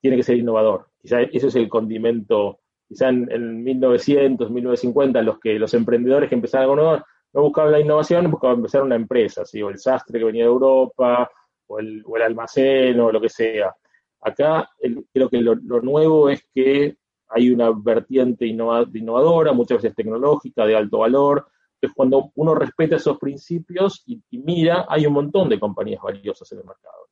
tiene 0.00 0.16
que 0.16 0.24
ser 0.24 0.36
innovador. 0.36 0.88
Quizá 1.00 1.22
ese 1.22 1.46
es 1.46 1.54
el 1.54 1.68
condimento. 1.68 2.58
Quizá 2.88 3.08
en, 3.10 3.62
1900, 3.62 4.50
1950, 4.50 5.22
los 5.22 5.38
que 5.38 5.58
los 5.58 5.72
emprendedores 5.74 6.28
que 6.28 6.34
empezaron 6.34 6.68
con 6.68 6.76
nuevo 6.78 7.04
no 7.32 7.42
buscaban 7.42 7.72
la 7.72 7.80
innovación, 7.80 8.30
buscaban 8.30 8.56
empezar 8.56 8.82
una 8.82 8.96
empresa, 8.96 9.44
¿sí? 9.44 9.62
o 9.62 9.68
el 9.68 9.78
sastre 9.78 10.18
que 10.18 10.24
venía 10.24 10.44
de 10.44 10.50
Europa, 10.50 11.30
o 11.66 11.78
el, 11.78 12.02
almacén, 12.24 12.98
o 13.00 13.12
lo 13.12 13.20
que 13.20 13.28
sea. 13.28 13.74
Acá 14.20 14.68
creo 15.12 15.28
que 15.28 15.40
lo, 15.40 15.54
nuevo 15.54 16.30
es 16.30 16.44
que 16.54 16.96
hay 17.28 17.50
una 17.50 17.70
vertiente 17.70 18.46
innovadora, 18.46 19.52
muchas 19.52 19.82
veces 19.82 19.94
tecnológica, 19.94 20.66
de 20.66 20.76
alto 20.76 20.98
valor. 20.98 21.46
Entonces, 21.74 21.94
cuando 21.94 22.30
uno 22.34 22.54
respeta 22.54 22.96
esos 22.96 23.18
principios 23.18 24.02
y, 24.06 24.20
mira, 24.38 24.86
hay 24.88 25.06
un 25.06 25.12
montón 25.12 25.48
de 25.48 25.60
compañías 25.60 26.00
valiosas 26.02 26.50
en 26.52 26.58
el 26.58 26.64
mercado. 26.64 27.08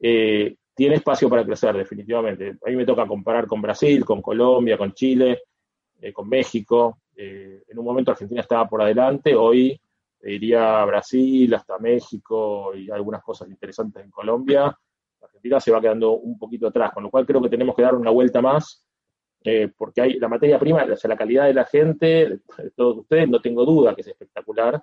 Eh, 0.00 0.56
tiene 0.74 0.96
espacio 0.96 1.28
para 1.28 1.44
crecer, 1.44 1.76
definitivamente. 1.76 2.56
A 2.64 2.70
mí 2.70 2.76
me 2.76 2.86
toca 2.86 3.06
comparar 3.06 3.46
con 3.46 3.60
Brasil, 3.60 4.04
con 4.04 4.22
Colombia, 4.22 4.78
con 4.78 4.92
Chile, 4.92 5.42
eh, 6.00 6.12
con 6.12 6.28
México. 6.28 7.00
Eh, 7.16 7.62
en 7.68 7.78
un 7.78 7.84
momento 7.84 8.12
Argentina 8.12 8.40
estaba 8.40 8.68
por 8.68 8.80
adelante, 8.80 9.34
hoy 9.34 9.78
iría 10.22 10.84
Brasil, 10.84 11.52
hasta 11.54 11.78
México 11.78 12.74
y 12.74 12.90
algunas 12.90 13.22
cosas 13.22 13.48
interesantes 13.48 14.04
en 14.04 14.10
Colombia, 14.10 14.76
Argentina 15.22 15.60
se 15.60 15.70
va 15.70 15.80
quedando 15.80 16.12
un 16.12 16.38
poquito 16.38 16.66
atrás, 16.66 16.92
con 16.92 17.02
lo 17.02 17.10
cual 17.10 17.26
creo 17.26 17.40
que 17.42 17.48
tenemos 17.48 17.74
que 17.74 17.82
dar 17.82 17.94
una 17.94 18.10
vuelta 18.10 18.40
más, 18.40 18.84
eh, 19.44 19.70
porque 19.76 20.00
hay 20.00 20.18
la 20.18 20.28
materia 20.28 20.58
prima, 20.58 20.84
o 20.84 20.96
sea, 20.96 21.08
la 21.08 21.16
calidad 21.16 21.46
de 21.46 21.54
la 21.54 21.64
gente, 21.64 22.06
de 22.58 22.70
todos 22.74 22.98
ustedes, 22.98 23.28
no 23.28 23.40
tengo 23.40 23.64
duda 23.64 23.94
que 23.94 24.02
es 24.02 24.08
espectacular. 24.08 24.82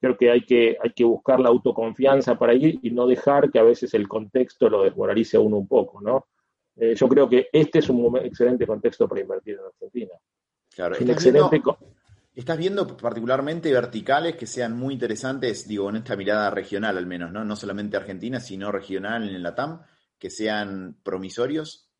Creo 0.00 0.16
que 0.16 0.30
hay 0.30 0.44
que, 0.44 0.76
hay 0.82 0.92
que 0.92 1.04
buscar 1.04 1.40
la 1.40 1.48
autoconfianza 1.48 2.36
para 2.36 2.54
ir 2.54 2.78
y 2.82 2.90
no 2.90 3.06
dejar 3.06 3.50
que 3.50 3.58
a 3.58 3.62
veces 3.62 3.94
el 3.94 4.06
contexto 4.08 4.68
lo 4.68 4.82
desmoralice 4.82 5.36
a 5.36 5.40
uno 5.40 5.56
un 5.56 5.68
poco, 5.68 6.00
¿no? 6.00 6.26
Eh, 6.76 6.94
yo 6.94 7.08
creo 7.08 7.28
que 7.28 7.48
este 7.52 7.78
es 7.78 7.88
un 7.88 8.16
excelente 8.18 8.66
contexto 8.66 9.08
para 9.08 9.20
invertir 9.20 9.54
en 9.54 9.66
Argentina. 9.66 10.12
Claro, 10.74 10.96
un 11.00 11.10
excelente, 11.10 11.62
¿Estás 12.34 12.58
viendo 12.58 12.96
particularmente 12.96 13.72
verticales 13.72 14.34
que 14.34 14.46
sean 14.46 14.76
muy 14.76 14.94
interesantes, 14.94 15.68
digo, 15.68 15.88
en 15.88 15.96
esta 15.96 16.16
mirada 16.16 16.50
regional 16.50 16.98
al 16.98 17.06
menos, 17.06 17.30
¿no? 17.30 17.44
No 17.44 17.54
solamente 17.54 17.96
Argentina, 17.96 18.40
sino 18.40 18.72
regional 18.72 19.28
en 19.28 19.40
la 19.40 19.54
TAM, 19.54 19.82
que 20.18 20.30
sean 20.30 20.96
promisorios? 21.04 21.93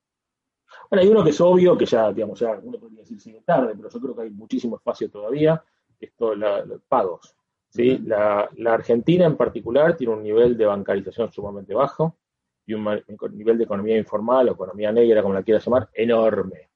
Bueno, 0.95 1.09
hay 1.09 1.13
uno 1.13 1.25
que 1.25 1.31
es 1.31 1.41
obvio, 1.41 1.77
que 1.77 1.87
ya, 1.87 2.13
digamos, 2.13 2.39
ya 2.39 2.57
uno 2.63 2.79
podría 2.79 3.01
decir 3.01 3.19
sigue 3.19 3.41
tarde, 3.41 3.73
pero 3.77 3.89
yo 3.89 4.01
creo 4.01 4.15
que 4.15 4.23
hay 4.23 4.31
muchísimo 4.31 4.77
espacio 4.77 5.11
todavía, 5.11 5.61
esto, 5.99 6.37
los 6.37 6.83
pagos. 6.87 7.35
¿sí? 7.69 7.99
la, 7.99 8.49
la, 8.59 8.75
Argentina 8.75 9.27
en 9.27 9.37
particular 9.37 9.97
tiene 9.97 10.13
un 10.13 10.23
nivel 10.23 10.57
de 10.57 10.67
bancarización 10.67 11.33
sumamente 11.33 11.75
bajo 11.75 12.17
y 12.65 12.75
un, 12.75 12.87
un 12.87 13.37
nivel 13.37 13.59
de 13.59 13.65
economía 13.65 13.99
informal 13.99 14.49
o 14.49 14.53
economía 14.53 14.93
negra, 14.93 15.21
como 15.21 15.35
la 15.35 15.43
quieras 15.43 15.67
llamar, 15.67 15.89
enorme. 15.95 16.71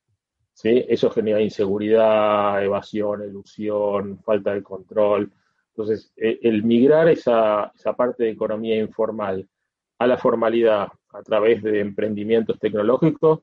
¿sí? 0.53 0.85
Eso 0.89 1.11
genera 1.11 1.41
inseguridad, 1.41 2.61
evasión, 2.65 3.23
ilusión, 3.23 4.19
falta 4.25 4.53
de 4.53 4.65
control. 4.65 5.33
Entonces, 5.69 6.13
e, 6.17 6.41
el 6.43 6.65
migrar 6.65 7.09
esa, 7.09 7.71
esa 7.73 7.93
parte 7.93 8.25
de 8.25 8.31
economía 8.31 8.81
informal 8.81 9.49
a 9.97 10.09
la 10.09 10.19
formalidad 10.19 10.89
a 11.11 11.23
través 11.23 11.63
de 11.63 11.79
emprendimientos 11.79 12.59
tecnológicos 12.59 13.43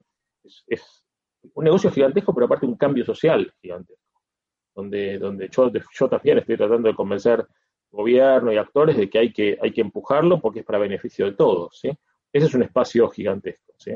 es, 0.68 1.06
un 1.54 1.64
negocio 1.64 1.92
gigantesco, 1.92 2.34
pero 2.34 2.48
aparte 2.48 2.66
un 2.66 2.76
cambio 2.76 3.06
social 3.06 3.54
gigantesco, 3.62 4.22
donde, 4.74 5.20
donde 5.20 5.50
yo, 5.50 5.72
yo 5.72 6.10
también 6.10 6.40
estoy 6.40 6.58
tratando 6.58 6.90
de 6.90 6.96
convencer 6.96 7.46
gobierno 7.92 8.52
y 8.52 8.58
actores 8.58 8.98
de 8.98 9.10
que 9.10 9.20
hay 9.20 9.34
que, 9.34 9.58
hay 9.62 9.72
que 9.72 9.82
empujarlo 9.82 10.42
porque 10.42 10.60
es 10.60 10.66
para 10.66 10.80
beneficio 10.80 11.26
de 11.26 11.34
todos. 11.34 11.80
¿sí? 11.80 11.90
Ese 12.32 12.48
es 12.48 12.54
un 12.54 12.64
espacio 12.64 13.10
gigantesco. 13.10 13.74
¿sí? 13.78 13.92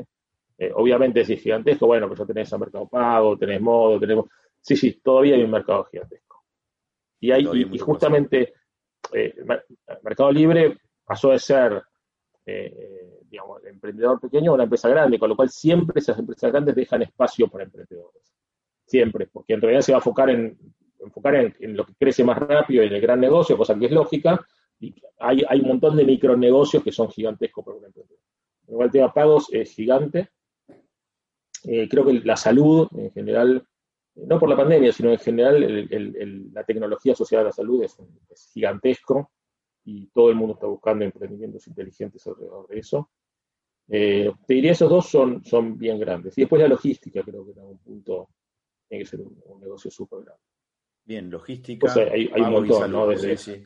Eh, 0.58 0.72
obviamente 0.74 1.24
si 1.24 1.34
es 1.34 1.42
gigantesco, 1.42 1.86
bueno, 1.86 2.06
pues 2.08 2.18
ya 2.18 2.26
tenés 2.26 2.52
a 2.52 2.58
Mercado 2.58 2.88
Pago, 2.88 3.36
tenés 3.36 3.60
Modo, 3.60 4.00
tenemos... 4.00 4.26
Sí, 4.60 4.76
sí, 4.76 5.00
todavía 5.02 5.36
hay 5.36 5.42
un 5.42 5.50
mercado 5.50 5.84
gigantesco. 5.84 6.44
Y, 7.20 7.30
hay, 7.30 7.46
y, 7.72 7.78
justamente 7.78 8.54
eh, 9.12 9.34
Mercado 10.02 10.32
Libre 10.32 10.78
pasó 11.04 11.30
de 11.30 11.38
ser, 11.38 11.82
eh, 12.46 13.20
digamos, 13.28 13.64
emprendedor 13.64 14.20
pequeño 14.20 14.50
a 14.50 14.54
una 14.54 14.64
empresa 14.64 14.88
grande, 14.88 15.18
con 15.18 15.28
lo 15.28 15.36
cual 15.36 15.50
siempre 15.50 16.00
esas 16.00 16.18
empresas 16.18 16.50
grandes 16.50 16.74
dejan 16.74 17.02
espacio 17.02 17.48
para 17.48 17.64
emprendedores. 17.64 18.22
Siempre, 18.84 19.28
porque 19.32 19.54
en 19.54 19.60
realidad 19.60 19.82
se 19.82 19.92
va 19.92 19.98
a 19.98 20.00
enfocar 20.00 20.30
en, 20.30 20.58
enfocar 20.98 21.34
en, 21.36 21.76
lo 21.76 21.84
que 21.84 21.94
crece 21.94 22.24
más 22.24 22.38
rápido, 22.38 22.82
en 22.82 22.92
el 22.92 23.00
gran 23.00 23.20
negocio, 23.20 23.56
cosa 23.56 23.78
que 23.78 23.86
es 23.86 23.92
lógica, 23.92 24.44
hay, 25.18 25.42
hay 25.48 25.60
un 25.60 25.68
montón 25.68 25.96
de 25.96 26.04
micronegocios 26.04 26.82
que 26.82 26.92
son 26.92 27.10
gigantescos 27.10 27.64
para 27.64 27.76
un 27.76 27.84
emprendedor. 27.84 28.20
Igual 28.66 28.86
el 28.86 28.92
tema 28.92 29.12
pagos 29.12 29.48
es 29.52 29.74
gigante, 29.74 30.30
eh, 31.64 31.88
creo 31.88 32.04
que 32.04 32.14
la 32.24 32.36
salud 32.36 32.88
en 32.96 33.10
general, 33.12 33.66
no 34.14 34.38
por 34.38 34.48
la 34.48 34.56
pandemia, 34.56 34.92
sino 34.92 35.10
en 35.10 35.18
general 35.18 35.88
la 36.52 36.64
tecnología 36.64 37.12
asociada 37.12 37.42
a 37.42 37.46
la 37.46 37.52
salud 37.52 37.82
es, 37.82 37.96
gigantesco 38.52 39.30
y 39.84 40.06
todo 40.08 40.30
el 40.30 40.36
mundo 40.36 40.54
está 40.54 40.66
buscando 40.66 41.04
emprendimientos 41.04 41.66
inteligentes 41.66 42.26
alrededor 42.26 42.68
de 42.68 42.78
eso. 42.78 43.10
Eh, 43.88 44.30
te 44.46 44.54
diría, 44.54 44.72
esos 44.72 44.88
dos 44.88 45.08
son, 45.08 45.44
son 45.44 45.76
bien 45.76 45.98
grandes. 45.98 46.36
Y 46.38 46.42
después 46.42 46.62
la 46.62 46.68
logística, 46.68 47.22
creo 47.22 47.44
que 47.44 47.52
en 47.52 47.58
algún 47.58 47.78
punto 47.78 48.28
tiene 48.88 49.04
que 49.04 49.10
ser 49.10 49.20
un, 49.20 49.60
negocio 49.60 49.90
súper 49.90 50.20
grande. 50.20 50.42
Bien, 51.04 51.30
logística. 51.30 51.92
hay, 51.92 52.28
un 52.28 52.50
montón, 52.50 52.92
¿no? 52.92 53.06
Desde, 53.08 53.36
sí, 53.36 53.64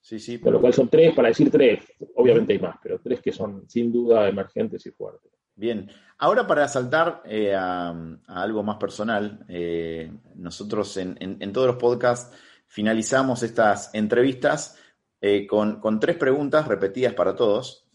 sí. 0.00 0.18
sí, 0.18 0.38
Con 0.38 0.52
lo 0.52 0.60
cual 0.60 0.74
son 0.74 0.88
tres, 0.88 1.14
para 1.14 1.28
decir 1.28 1.50
tres, 1.50 1.84
obviamente 2.16 2.52
hay 2.52 2.58
más, 2.58 2.76
pero 2.82 3.00
tres 3.00 3.20
que 3.20 3.32
son 3.32 3.68
sin 3.68 3.90
duda 3.90 4.28
emergentes 4.28 4.84
y 4.84 4.90
fuertes. 4.90 5.32
Bien, 5.60 5.90
ahora 6.16 6.46
para 6.46 6.66
saltar 6.68 7.22
eh, 7.26 7.54
a, 7.54 7.94
algo 8.28 8.62
más 8.62 8.76
personal, 8.76 9.44
eh, 9.48 10.10
nosotros 10.36 10.96
en, 10.96 11.52
todos 11.52 11.66
los 11.66 11.76
podcasts 11.76 12.34
finalizamos 12.70 13.42
estas 13.42 13.90
entrevistas 13.92 14.78
eh, 15.20 15.46
con, 15.46 16.00
tres 16.00 16.16
preguntas 16.16 16.66
repetidas 16.66 17.12
para 17.12 17.36
todos, 17.36 17.90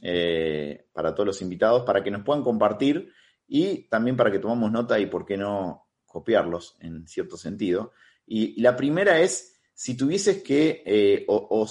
para 0.93 1.15
todos 1.15 1.25
los 1.25 1.41
invitados, 1.41 1.83
para 1.83 2.03
que 2.03 2.11
nos 2.11 2.23
puedan 2.23 2.43
compartir 2.43 3.11
y 3.47 3.87
también 3.89 4.15
para 4.15 4.31
que 4.31 4.37
tomamos 4.37 4.71
nota 4.71 4.99
y 4.99 5.07
por 5.07 5.25
qué 5.25 5.35
no 5.35 5.87
copiarlos 6.05 6.77
en 6.81 7.07
cierto 7.07 7.37
sentido. 7.37 7.93
Y, 8.27 8.61
la 8.61 8.75
primera 8.75 9.19
es, 9.19 9.59
si 9.73 9.97
tuvieses 9.97 10.43
que, 10.43 11.25
o, 11.27 11.67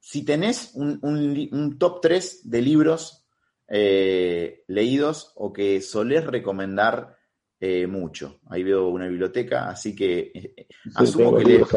si 0.00 0.24
tenés 0.24 0.72
un, 0.74 0.98
un 1.02 1.78
top 1.78 2.00
3 2.00 2.50
de 2.50 2.62
libros 2.62 3.26
eh, 3.68 4.62
leídos 4.68 5.32
o 5.34 5.52
que 5.52 5.80
solés 5.80 6.24
recomendar 6.24 7.15
eh, 7.58 7.86
mucho. 7.86 8.40
Ahí 8.48 8.62
veo 8.62 8.88
una 8.88 9.06
biblioteca, 9.06 9.68
así 9.68 9.94
que 9.94 10.30
eh, 10.34 10.66
asumo, 10.94 11.36
que 11.36 11.44
lees, 11.44 11.74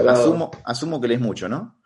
asumo, 0.65 0.99
que 0.99 1.07
lees 1.07 1.21
mucho, 1.21 1.47
¿no? 1.47 1.77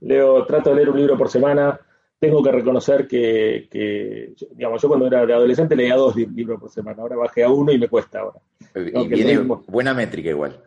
Leo, 0.00 0.44
trato 0.46 0.70
de 0.70 0.76
leer 0.76 0.90
un 0.90 0.98
libro 0.98 1.16
por 1.16 1.28
semana. 1.28 1.78
Tengo 2.18 2.42
que 2.42 2.50
reconocer 2.50 3.06
que, 3.06 4.34
digamos, 4.50 4.82
yo 4.82 4.88
cuando 4.88 5.06
era 5.06 5.20
adolescente 5.20 5.76
leía 5.76 5.94
dos 5.94 6.16
libros 6.16 6.60
por 6.60 6.70
semana, 6.70 7.02
ahora 7.02 7.14
bajé 7.14 7.44
a 7.44 7.50
uno 7.50 7.70
y 7.70 7.78
me 7.78 7.88
cuesta 7.88 8.18
ahora. 8.18 8.40
Y 8.74 9.06
viene 9.06 9.38
buena 9.38 9.94
métrica 9.94 10.30
igual. 10.30 10.60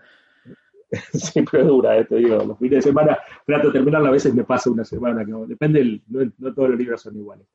Siempre 1.14 1.64
dura, 1.64 2.02
te 2.06 2.16
digo, 2.16 2.44
los 2.44 2.58
fines 2.58 2.78
de 2.78 2.82
semana 2.82 3.20
trato 3.46 3.68
de 3.68 3.74
terminarlo, 3.74 4.08
a 4.08 4.12
veces 4.12 4.34
me 4.34 4.46
pasa 4.46 4.70
una 4.70 4.86
semana, 4.86 5.26
que 5.26 5.34
depende, 5.48 6.02
no 6.08 6.54
todos 6.54 6.70
los 6.70 6.80
libros 6.80 7.02
son 7.02 7.18
iguales. 7.18 7.46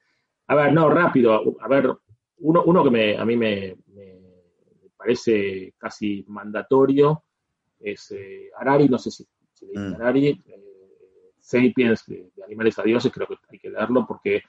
A 0.49 0.55
ver, 0.55 0.73
no, 0.73 0.91
rápido. 0.91 1.57
A 1.61 1.69
ver, 1.69 1.91
uno, 2.39 2.62
uno 2.67 2.85
que 2.85 2.91
me, 2.91 3.17
a 3.17 3.25
mí 3.25 3.37
me, 3.37 3.77
parece 5.07 5.75
casi 5.79 6.25
mandatorio 6.27 7.23
es 7.79 8.11
eh, 8.11 8.51
Harari, 8.59 8.88
no 8.88 8.99
sé 8.99 9.12
si, 9.12 9.25
si 9.53 9.66
leí 9.66 9.79
mm. 9.79 9.95
Harari, 9.95 10.29
eh, 10.29 11.33
Sapiens, 11.38 12.05
de, 12.07 12.33
Animales 12.45 12.79
a 12.81 12.83
Dioses, 12.83 13.12
creo 13.12 13.29
que 13.29 13.37
hay 13.49 13.59
que 13.59 13.71
leerlo 13.71 14.05
porque, 14.05 14.42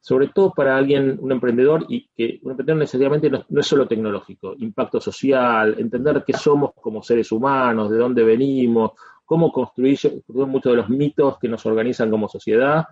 sobre 0.00 0.28
todo 0.28 0.52
para 0.52 0.76
alguien, 0.76 1.18
un 1.20 1.32
emprendedor, 1.32 1.86
y 1.88 2.08
que 2.14 2.38
un 2.42 2.52
emprendedor 2.52 2.78
necesariamente 2.78 3.28
no, 3.30 3.44
no 3.48 3.60
es 3.60 3.66
solo 3.66 3.88
tecnológico, 3.88 4.54
impacto 4.58 5.00
social, 5.00 5.74
entender 5.78 6.22
qué 6.24 6.34
somos 6.34 6.70
como 6.80 7.02
seres 7.02 7.32
humanos, 7.32 7.90
de 7.90 7.96
dónde 7.96 8.22
venimos, 8.22 8.92
cómo 9.24 9.50
construir 9.50 9.98
muchos 10.28 10.72
de 10.72 10.76
los 10.76 10.88
mitos 10.88 11.38
que 11.40 11.48
nos 11.48 11.66
organizan 11.66 12.10
como 12.10 12.28
sociedad 12.28 12.84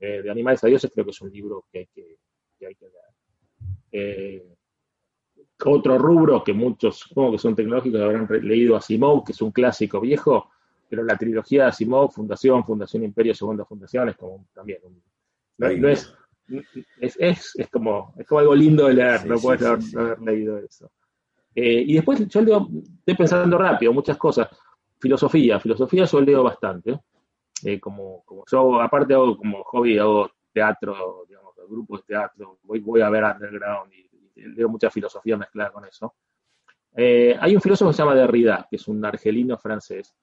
eh, 0.00 0.22
de 0.22 0.30
Animales 0.30 0.64
a 0.64 0.66
Dioses 0.66 0.90
creo 0.92 1.04
que 1.04 1.12
es 1.12 1.20
un 1.20 1.30
libro 1.30 1.66
que 1.70 1.78
hay 1.80 1.86
que, 1.94 2.86
leer. 3.90 4.53
Otro 5.64 5.98
rubro 5.98 6.42
que 6.42 6.52
muchos, 6.52 6.98
supongo 6.98 7.32
que 7.32 7.38
son 7.38 7.54
tecnológicos, 7.54 8.00
habrán 8.00 8.28
leído 8.42 8.76
Asimov, 8.76 9.24
que 9.24 9.32
es 9.32 9.40
un 9.40 9.52
clásico 9.52 10.00
viejo, 10.00 10.50
pero 10.88 11.04
la 11.04 11.16
trilogía 11.16 11.62
de 11.62 11.68
Asimov, 11.68 12.10
Fundación, 12.10 12.64
Fundación 12.64 13.04
Imperio, 13.04 13.34
Segunda 13.34 13.64
Fundación, 13.64 14.08
es 14.08 14.16
como 14.16 14.46
también 14.52 14.80
no, 15.56 15.88
es, 15.88 16.12
es, 17.00 17.52
es, 17.56 17.68
como, 17.70 18.14
es 18.18 18.26
como 18.26 18.40
algo 18.40 18.54
lindo 18.54 18.86
de 18.88 18.94
leer, 18.94 19.26
no 19.26 19.38
puedes 19.38 19.62
haber, 19.62 20.20
leído 20.20 20.58
eso. 20.58 20.90
Eh, 21.54 21.84
y 21.86 21.94
después 21.94 22.26
yo 22.26 22.40
leo, 22.40 22.68
estoy 22.98 23.14
pensando 23.14 23.56
rápido, 23.56 23.92
muchas 23.92 24.16
cosas. 24.16 24.48
Filosofía, 24.98 25.60
filosofía 25.60 26.04
yo 26.04 26.20
leo 26.20 26.42
bastante. 26.42 26.98
Eh, 27.64 27.78
como, 27.78 28.24
como 28.24 28.44
yo 28.50 28.80
aparte 28.80 29.14
hago 29.14 29.36
como 29.36 29.62
hobby, 29.64 29.98
hago 29.98 30.30
teatro, 30.52 31.24
digamos, 31.28 31.54
grupos 31.68 32.00
de 32.00 32.14
teatro, 32.14 32.58
voy, 32.64 32.80
voy 32.80 33.00
a 33.00 33.08
ver 33.08 33.24
underground 33.24 33.92
y, 33.92 34.03
leo 34.34 34.68
mucha 34.68 34.90
filosofía 34.90 35.36
mezclada 35.36 35.70
con 35.70 35.84
eso. 35.84 36.14
Eh, 36.96 37.36
hay 37.40 37.54
un 37.54 37.60
filósofo 37.60 37.90
que 37.90 37.96
se 37.96 38.02
llama 38.02 38.14
Derrida, 38.14 38.66
que 38.70 38.76
es 38.76 38.86
un 38.88 39.04
argelino 39.04 39.58
francés, 39.58 40.14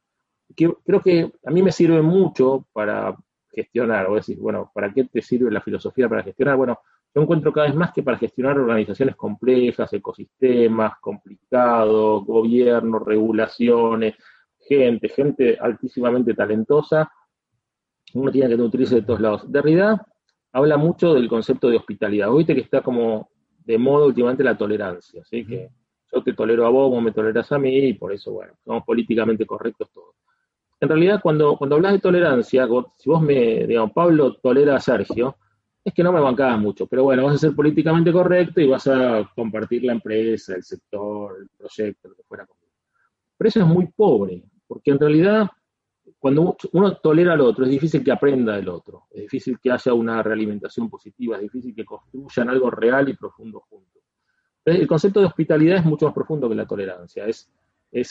que 0.56 0.74
creo 0.84 1.02
que 1.02 1.32
a 1.46 1.52
mí 1.52 1.62
me 1.62 1.72
sirve 1.72 2.02
mucho 2.02 2.68
para 2.72 3.16
gestionar, 3.52 4.08
o 4.08 4.16
decir, 4.16 4.38
bueno, 4.38 4.72
¿para 4.74 4.94
qué 4.94 5.04
te 5.06 5.22
sirve 5.22 5.52
la 5.52 5.62
filosofía 5.62 6.08
para 6.08 6.24
gestionar? 6.24 6.56
Bueno, 6.56 6.80
yo 7.14 7.22
encuentro 7.22 7.52
cada 7.52 7.68
vez 7.68 7.76
más 7.76 7.92
que 7.92 8.04
para 8.04 8.18
gestionar 8.18 8.58
organizaciones 8.58 9.16
complejas, 9.18 9.92
ecosistemas 9.92 10.94
complicados, 11.02 12.26
gobiernos, 12.26 13.04
regulaciones, 13.04 14.16
gente, 14.58 15.10
gente 15.10 15.58
altísimamente 15.60 16.34
talentosa, 16.34 17.12
uno 18.14 18.32
tiene 18.32 18.50
que 18.50 18.58
nutrirse 18.58 18.96
de 18.96 19.02
todos 19.02 19.20
lados. 19.20 19.52
Derrida 19.52 20.06
habla 20.54 20.78
mucho 20.78 21.14
del 21.14 21.28
concepto 21.28 21.70
de 21.70 21.78
hospitalidad. 21.78 22.32
Viste 22.32 22.56
que 22.56 22.62
está 22.62 22.82
como 22.82 23.31
de 23.66 23.78
moda 23.78 24.06
últimamente 24.06 24.44
la 24.44 24.58
tolerancia, 24.58 25.24
¿sí? 25.26 25.46
Que 25.46 25.70
yo 26.12 26.24
te 26.24 26.34
tolero 26.34 26.66
a 26.66 26.70
vos, 26.70 26.90
vos 26.90 27.02
me 27.02 27.12
toleras 27.12 27.52
a 27.52 27.60
mí, 27.60 27.78
y 27.78 27.94
por 27.94 28.12
eso, 28.12 28.32
bueno, 28.32 28.54
somos 28.64 28.84
políticamente 28.84 29.46
correctos 29.46 29.90
todos. 29.94 30.16
en 30.80 30.90
realidad 30.90 31.20
cuando, 31.22 31.58
cuando 31.58 31.76
hablas 31.76 31.94
de 31.94 32.00
tolerancia, 32.00 32.68
si 32.98 33.10
vos 33.10 33.22
me, 33.22 33.66
digamos, 33.68 33.92
Pablo 33.94 34.36
tolera 34.36 34.76
a 34.76 34.80
Sergio, 34.80 35.38
es 35.84 35.94
que 35.94 36.04
no 36.04 36.12
me 36.12 36.20
bancaba 36.20 36.58
mucho, 36.58 36.86
pero 36.88 37.04
bueno, 37.04 37.26
vas 37.26 37.36
a 37.36 37.40
ser 37.40 37.56
políticamente 37.56 38.12
correcto 38.12 38.62
y 38.62 38.68
vas 38.68 38.88
a 38.88 39.30
compartir 39.36 39.84
la 39.84 39.94
empresa, 39.94 40.56
el 40.56 40.64
sector, 40.64 41.38
el 41.42 41.50
proyecto, 41.58 42.10
lo 42.10 42.16
que 42.16 42.24
fuera 42.24 42.46
conmigo. 42.46 42.74
Pero 43.38 43.48
eso 43.48 43.60
es 43.62 43.66
muy 43.66 43.88
pobre, 43.88 44.44
porque 44.68 44.92
en 44.92 45.00
realidad 45.00 45.50
cuando 46.22 46.56
uno 46.74 46.98
tolera 46.98 47.34
al 47.34 47.42
otro, 47.42 47.66
es 47.66 47.72
difícil 47.72 48.04
que 48.04 48.12
aprenda 48.12 48.56
del 48.56 48.70
otro, 48.70 49.06
es 49.10 49.24
difícil 49.24 49.60
que 49.60 49.72
haya 49.72 49.92
una 49.92 50.22
realimentación 50.22 50.88
positiva, 50.88 51.38
es 51.38 51.42
difícil 51.42 51.74
que 51.74 51.84
construyan 51.84 52.48
algo 52.48 52.70
real 52.70 53.10
y 53.10 53.16
profundo 53.16 53.62
juntos. 53.62 54.04
El 54.64 54.86
concepto 54.86 55.20
de 55.20 55.26
hospitalidad 55.26 55.78
es 55.78 55.84
mucho 55.84 56.06
más 56.06 56.14
profundo 56.14 56.48
que 56.48 56.54
la 56.54 56.68
tolerancia, 56.68 57.26
es, 57.26 57.50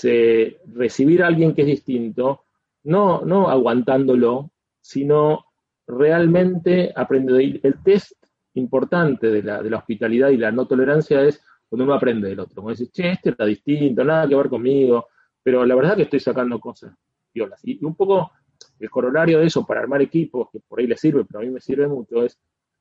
eh, 0.03 0.59
recibir 0.75 1.23
a 1.23 1.29
alguien 1.29 1.55
que 1.55 1.61
es 1.63 1.69
distinto, 1.69 2.47
no, 2.83 3.21
no 3.25 3.49
aguantándolo, 3.49 4.51
sino 4.81 5.45
realmente 5.87 6.93
aprendiendo. 6.97 7.61
El 7.63 7.81
test 7.85 8.15
importante 8.55 9.29
de 9.29 9.41
la, 9.45 9.79
hospitalidad 9.79 10.31
y 10.31 10.37
la 10.37 10.51
no 10.51 10.67
tolerancia 10.67 11.23
es 11.23 11.41
cuando 11.69 11.85
uno 11.85 11.95
aprende 11.95 12.29
del 12.29 12.41
otro. 12.41 12.57
Como 12.57 12.71
dices, 12.71 12.91
che, 12.91 13.13
este 13.13 13.31
está 13.31 13.45
distinto, 13.45 14.03
nada 14.03 14.27
que 14.27 14.35
ver 14.35 14.49
conmigo, 14.49 15.07
pero 15.45 15.65
la 15.65 15.77
verdad 15.77 15.95
que 15.95 16.03
estoy 16.03 16.19
sacando 16.19 16.59
cosas 16.59 16.93
violas. 17.33 17.61
Y, 17.65 17.85
un 17.85 17.95
poco 17.95 18.33
el 18.79 18.91
corolario 18.91 19.39
de 19.39 19.47
eso 19.47 19.67
para 19.67 19.81
armar 19.81 20.03
equipos, 20.03 20.49
que 20.53 20.61
por 20.61 20.81
ahí 20.81 20.87
le 20.87 20.97
sirve, 20.97 21.25
pero 21.25 21.41
a 21.41 21.43
mí 21.43 21.51
me 21.51 21.61
sirve 21.61 21.87
mucho, 21.87 22.23
es 22.23 22.39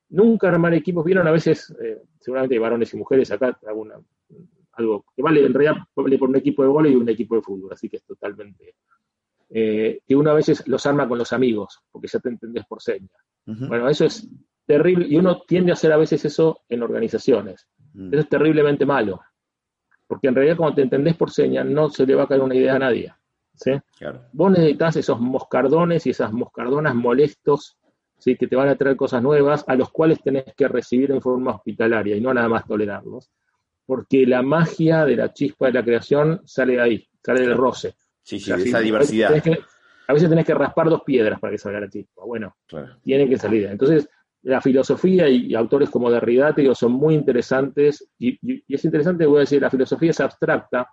nunca 0.09 0.49
armar 0.49 0.73
equipos. 0.73 1.05
Vieron 1.05 1.27
a 1.27 1.31
veces, 1.31 1.73
eh, 1.81 2.01
seguramente 2.19 2.55
hay 2.55 2.59
varones 2.59 2.93
y 2.93 2.97
mujeres 2.97 3.31
acá, 3.31 3.57
alguna, 3.67 3.95
algo 4.73 5.05
que 5.15 5.21
vale, 5.21 5.45
en 5.45 5.53
realidad 5.53 5.83
vale 5.95 6.17
por 6.17 6.29
un 6.29 6.35
equipo 6.35 6.63
de 6.63 6.69
vóley 6.69 6.93
y 6.93 6.95
un 6.95 7.09
equipo 7.09 7.35
de 7.35 7.41
fútbol, 7.41 7.73
así 7.73 7.89
que 7.89 7.97
es 7.97 8.03
totalmente. 8.03 8.75
Eh, 9.51 10.01
que 10.07 10.15
uno 10.15 10.29
a 10.29 10.35
veces 10.35 10.67
los 10.67 10.85
arma 10.85 11.07
con 11.07 11.17
los 11.17 11.33
amigos, 11.33 11.81
porque 11.91 12.07
ya 12.07 12.19
te 12.19 12.29
entendés 12.29 12.65
por 12.65 12.81
seña. 12.81 13.09
Bueno, 13.45 13.89
eso 13.89 14.05
es 14.05 14.29
terrible, 14.63 15.07
y 15.09 15.17
uno 15.17 15.41
tiende 15.41 15.71
a 15.71 15.73
hacer 15.73 15.91
a 15.91 15.97
veces 15.97 16.23
eso 16.23 16.61
en 16.69 16.83
organizaciones. 16.83 17.67
Mm. 17.93 18.13
Eso 18.13 18.21
es 18.21 18.29
terriblemente 18.29 18.85
malo, 18.85 19.21
porque 20.05 20.27
en 20.27 20.35
realidad 20.35 20.57
cuando 20.57 20.75
te 20.75 20.81
entendés 20.83 21.15
por 21.15 21.31
seña 21.31 21.63
no 21.63 21.89
se 21.89 22.05
le 22.05 22.13
va 22.13 22.23
a 22.23 22.27
caer 22.27 22.41
una 22.41 22.55
idea 22.55 22.75
a 22.75 22.79
nadie. 22.79 23.11
¿Sí? 23.59 23.71
Vos 24.31 24.51
necesitas 24.51 24.95
esos 24.95 25.19
moscardones 25.19 26.05
y 26.05 26.11
esas 26.11 26.31
moscardonas 26.31 26.95
molestos, 26.95 27.77
¿sí? 28.17 28.35
que 28.35 28.47
te 28.47 28.55
van 28.55 28.69
a 28.69 28.75
traer 28.75 28.95
cosas 28.95 29.21
nuevas, 29.21 29.63
a 29.67 29.75
los 29.75 29.91
cuales 29.91 30.21
tenés 30.21 30.45
que 30.55 30.67
recibir 30.67 31.11
en 31.11 31.21
forma 31.21 31.55
hospitalaria 31.55 32.15
y 32.15 32.21
no 32.21 32.33
nada 32.33 32.47
más 32.47 32.65
tolerarlos, 32.65 33.29
porque 33.85 34.25
la 34.25 34.41
magia 34.41 35.05
de 35.05 35.15
la 35.15 35.33
chispa 35.33 35.67
de 35.67 35.73
la 35.73 35.83
creación 35.83 36.41
sale 36.45 36.73
de 36.73 36.81
ahí, 36.81 37.07
sale 37.23 37.41
del 37.41 37.57
roce. 37.57 37.95
Sí, 38.21 38.39
sí, 38.39 38.51
de 38.51 38.63
esa 38.63 38.79
diversidad. 38.79 39.31
A 40.07 40.13
veces, 40.13 40.27
tenés 40.27 40.45
que 40.45 40.55
raspar 40.55 40.89
dos 40.89 41.03
piedras 41.03 41.39
para 41.39 41.51
que 41.51 41.59
salga 41.59 41.81
la 41.81 41.89
chispa. 41.89 42.23
Bueno, 42.25 42.55
tiene 43.03 43.29
que 43.29 43.37
salir. 43.37 43.65
Entonces, 43.65 44.09
la 44.41 44.59
filosofía 44.59 45.27
y, 45.29 45.53
autores 45.53 45.91
como 45.91 46.09
Derrida, 46.09 46.53
te 46.53 46.61
digo, 46.61 46.73
son 46.73 46.93
muy 46.93 47.13
interesantes. 47.13 48.09
Y, 48.17 48.39
y, 48.41 48.63
es 48.67 48.83
interesante, 48.85 49.27
voy 49.27 49.37
a 49.37 49.39
decir, 49.41 49.61
la 49.61 49.69
filosofía 49.69 50.09
es 50.09 50.19
abstracta, 50.19 50.89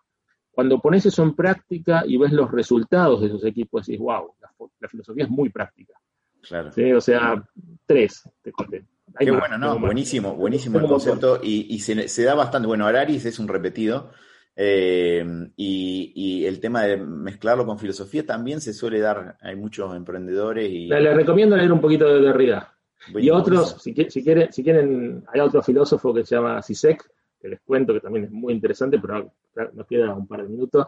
cuando 0.57 0.81
pones 0.81 1.05
eso 1.05 1.23
en 1.23 1.37
práctica 1.37 2.05
y 2.07 2.17
ves 2.17 2.33
los 2.33 2.51
resultados 2.51 3.21
de 3.21 3.27
esos 3.27 3.45
equipos, 3.45 3.85
decís, 3.85 4.01
wow, 4.01 4.33
la, 4.81 4.89
filosofía 4.89 5.25
es 5.25 5.31
muy 5.31 5.51
práctica. 5.51 5.93
Claro. 6.41 6.71
O 6.97 7.01
sea, 7.03 7.45
tres, 7.85 8.27
te 8.41 8.53
conté. 8.53 8.87
Qué 9.19 9.31
bueno, 9.31 9.59
¿no? 9.59 9.79
Buenísimo, 9.79 10.35
buenísimo 10.35 10.79
el 10.79 10.87
concepto 10.87 11.41
y, 11.43 11.79
se, 11.81 12.25
da 12.25 12.35
bastante. 12.35 12.67
Bueno, 12.67 12.87
Araris 12.87 13.27
es 13.27 13.39
un 13.39 13.49
repetido 13.49 14.13
eh, 14.57 15.23
y, 15.57 16.47
el 16.47 16.59
tema 16.59 16.85
de 16.85 16.97
mezclarlo 16.97 17.67
con 17.67 17.79
filosofía 17.79 18.25
también 18.25 18.63
se 18.63 18.73
suele 18.73 19.01
dar. 19.01 19.37
Hay 19.43 19.57
muchos 19.57 19.95
emprendedores 19.95 20.71
y. 20.71 20.87
Les 20.87 21.15
recomiendo 21.15 21.55
leer 21.55 21.71
un 21.71 21.83
poquito 21.83 22.07
de 22.07 22.23
Derrida. 22.23 22.73
Y 23.15 23.29
otros, 23.29 23.77
si, 23.83 23.93
si, 24.09 24.25
quieren, 24.25 24.51
si 24.51 24.65
quieren, 24.65 25.23
hay 25.35 25.41
otro 25.41 25.63
filósofo 25.63 26.15
que 26.15 26.25
se 26.25 26.35
llama 26.35 26.63
Sisek, 26.63 27.05
que 27.47 27.51
les 27.51 27.61
cuento 27.61 27.95
que 27.95 28.01
también 28.01 28.25
es 28.25 28.31
muy 28.31 28.53
interesante, 28.53 28.99
pero 28.99 29.33
nos 29.73 29.87
queda 29.87 30.13
un 30.13 30.27
par 30.27 30.43
de 30.43 30.49
minutos. 30.49 30.87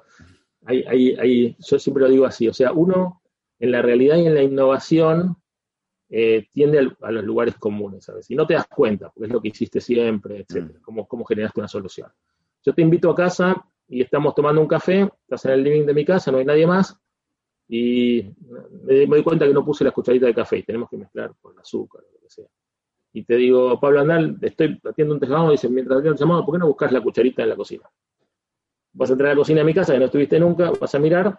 yo 0.67 1.79
siempre 1.79 2.03
lo 2.03 2.11
digo 2.11 2.27
así, 2.27 2.49
o 2.49 2.53
sea, 2.53 2.73
uno 2.73 3.23
en 3.61 3.71
la 3.71 3.81
realidad 3.81 4.17
y 4.17 4.27
en 4.27 4.35
la 4.35 4.43
innovación 4.43 5.37
eh, 6.11 6.49
tiende 6.51 6.91
a, 7.01 7.13
los 7.13 7.25
lugares 7.25 7.57
comunes, 7.57 8.05
¿sabes? 8.05 8.31
Y 8.31 8.35
no 8.35 8.47
te 8.47 8.55
das 8.55 8.67
cuenta, 8.67 9.11
porque 9.11 9.27
es 9.27 9.33
lo 9.33 9.41
que 9.41 9.49
hiciste 9.49 9.81
siempre, 9.81 10.41
etcétera, 10.41 10.81
mm. 10.81 11.05
cómo, 11.07 11.25
generaste 11.25 11.61
una 11.61 11.69
solución. 11.69 12.11
Yo 12.65 12.75
te 12.75 12.83
invito 12.83 13.11
a 13.11 13.15
casa 13.15 13.65
y 13.87 14.03
estamos 14.03 14.35
tomando 14.35 14.61
un 14.61 14.69
café, 14.69 15.09
estás 15.23 15.45
en 15.45 15.53
el 15.53 15.63
living 15.63 15.87
de 15.87 15.95
mi 15.95 16.05
casa, 16.05 16.33
no 16.33 16.39
hay 16.39 16.45
nadie 16.45 16.67
más, 16.67 16.99
y 17.69 18.23
me, 18.85 19.07
doy 19.07 19.23
cuenta 19.23 19.47
que 19.47 19.53
no 19.53 19.65
puse 19.65 19.85
la 19.85 19.93
cucharita 19.93 20.27
de 20.27 20.35
café 20.35 20.59
y 20.59 20.63
tenemos 20.63 20.89
que 20.89 20.97
mezclar 20.97 21.33
con 21.41 21.53
el 21.53 21.61
azúcar, 21.61 22.03
o 22.03 22.13
lo 22.15 22.21
que 22.21 22.31
sea 22.31 22.47
y 23.13 23.25
te 23.25 23.37
digo, 23.37 23.81
Pablo 23.81 24.01
Andal, 24.01 24.39
estoy 24.43 24.79
atiendo 24.85 25.15
un 25.15 25.21
tejado, 25.21 25.51
dice, 25.51 25.69
mientras 25.69 25.99
atiendo 25.99 26.15
un 26.15 26.19
llamado, 26.19 26.45
¿por 26.45 26.55
qué 26.55 26.59
no 26.59 26.67
buscas 26.67 26.93
la 26.93 27.01
cucharita 27.01 27.43
en 27.43 27.49
la 27.49 27.57
cocina? 27.57 27.85
Vas 28.93 29.11
a 29.11 29.13
entrar 29.13 29.31
a 29.31 29.35
la 29.35 29.39
cocina 29.39 29.61
de 29.61 29.65
mi 29.65 29.75
casa, 29.75 29.93
que 29.93 29.99
no 29.99 30.07
estuviste 30.07 30.39
nunca, 30.39 30.71
vas 30.79 30.95
a 30.95 30.99
mirar, 30.99 31.39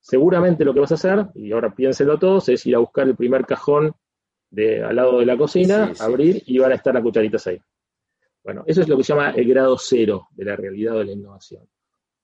seguramente 0.00 0.64
lo 0.64 0.72
que 0.72 0.80
vas 0.80 0.92
a 0.92 0.94
hacer, 0.94 1.26
y 1.34 1.52
ahora 1.52 1.74
piénselo 1.74 2.18
todos, 2.18 2.48
es 2.48 2.64
ir 2.66 2.76
a 2.76 2.78
buscar 2.78 3.06
el 3.06 3.16
primer 3.16 3.44
cajón 3.46 3.94
de, 4.50 4.82
al 4.82 4.96
lado 4.96 5.18
de 5.18 5.26
la 5.26 5.36
cocina, 5.36 5.92
abrir 6.00 6.42
y 6.46 6.58
van 6.58 6.72
a 6.72 6.76
estar 6.76 6.94
las 6.94 7.02
cucharitas 7.02 7.46
ahí. 7.46 7.60
Bueno, 8.42 8.64
eso 8.66 8.80
es 8.80 8.88
lo 8.88 8.96
que 8.96 9.04
se 9.04 9.12
llama 9.12 9.30
el 9.30 9.48
grado 9.48 9.76
cero 9.78 10.28
de 10.30 10.44
la 10.44 10.56
realidad 10.56 10.96
o 10.96 10.98
de 11.00 11.04
la 11.04 11.12
innovación. 11.12 11.68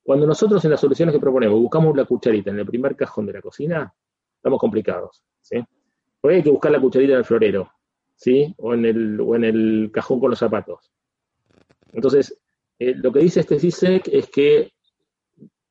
Cuando 0.02 0.26
nosotros 0.26 0.64
en 0.64 0.70
las 0.70 0.80
soluciones 0.80 1.14
que 1.14 1.20
proponemos 1.20 1.58
buscamos 1.58 1.96
la 1.96 2.04
cucharita 2.04 2.50
en 2.50 2.58
el 2.58 2.66
primer 2.66 2.94
cajón 2.94 3.26
de 3.26 3.32
la 3.34 3.42
cocina, 3.42 3.92
estamos 4.36 4.58
complicados. 4.58 5.22
¿sí? 5.40 5.62
Porque 6.20 6.36
hay 6.36 6.42
que 6.42 6.50
buscar 6.50 6.72
la 6.72 6.80
cucharita 6.80 7.12
en 7.12 7.18
el 7.18 7.24
florero, 7.24 7.70
¿sí? 8.16 8.54
O 8.58 8.74
en 8.74 8.84
el, 8.84 9.20
o 9.20 9.34
en 9.34 9.44
el 9.44 9.90
cajón 9.92 10.20
con 10.20 10.30
los 10.30 10.38
zapatos. 10.38 10.90
Entonces, 11.92 12.38
eh, 12.78 12.94
lo 12.96 13.12
que 13.12 13.20
dice 13.20 13.40
este 13.40 13.58
CISEC 13.58 14.08
es 14.08 14.28
que 14.28 14.72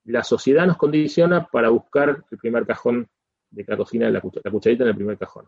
la 0.05 0.23
sociedad 0.23 0.65
nos 0.65 0.77
condiciona 0.77 1.47
para 1.47 1.69
buscar 1.69 2.23
el 2.29 2.37
primer 2.37 2.65
cajón 2.65 3.07
de 3.49 3.65
la 3.67 3.77
cocina, 3.77 4.09
la, 4.09 4.21
la 4.43 4.51
cucharita 4.51 4.83
en 4.83 4.89
el 4.89 4.95
primer 4.95 5.17
cajón. 5.17 5.47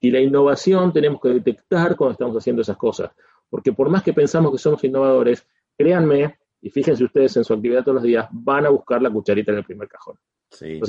Y 0.00 0.10
la 0.10 0.20
innovación 0.20 0.92
tenemos 0.92 1.20
que 1.20 1.30
detectar 1.30 1.96
cuando 1.96 2.12
estamos 2.12 2.36
haciendo 2.36 2.62
esas 2.62 2.76
cosas. 2.76 3.10
Porque 3.48 3.72
por 3.72 3.88
más 3.88 4.02
que 4.02 4.12
pensamos 4.12 4.52
que 4.52 4.58
somos 4.58 4.82
innovadores, 4.84 5.46
créanme, 5.76 6.38
y 6.60 6.70
fíjense 6.70 7.04
ustedes 7.04 7.36
en 7.36 7.44
su 7.44 7.54
actividad 7.54 7.82
todos 7.82 7.96
los 7.96 8.04
días, 8.04 8.28
van 8.30 8.66
a 8.66 8.70
buscar 8.70 9.00
la 9.00 9.10
cucharita 9.10 9.52
en 9.52 9.58
el 9.58 9.64
primer 9.64 9.88
cajón. 9.88 10.18
Sí, 10.50 10.80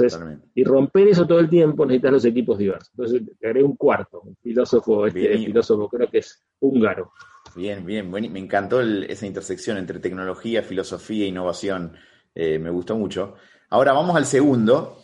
y 0.54 0.63
romper 0.63 1.08
eso 1.08 1.26
todo 1.26 1.39
el 1.39 1.50
tiempo 1.50 1.86
necesitas 1.86 2.12
los 2.12 2.26
equipos 2.26 2.58
diversos. 2.58 2.89
Entonces, 2.96 3.22
te 3.39 3.48
agregué 3.48 3.65
un 3.65 3.76
cuarto, 3.76 4.22
un 4.22 4.36
filósofo, 4.38 5.08
este 5.08 5.38
filósofo 5.38 5.89
creo 5.89 6.08
que 6.10 6.20
es 6.20 6.43
húngaro. 6.60 7.12
Bien, 7.56 7.86
bien, 7.86 8.10
me 8.10 8.39
encantó 8.39 8.82
esa 8.82 9.26
intersección 9.26 9.78
entre 9.78 10.00
tecnología, 10.00 10.62
filosofía 10.62 11.26
e 11.26 11.30
innovación. 11.30 11.98
Eh, 12.36 12.60
me 12.60 12.70
gustó 12.70 12.96
mucho. 12.96 13.34
Ahora 13.70 13.93
vamos 13.93 14.15
al 14.15 14.26
segundo. 14.26 15.02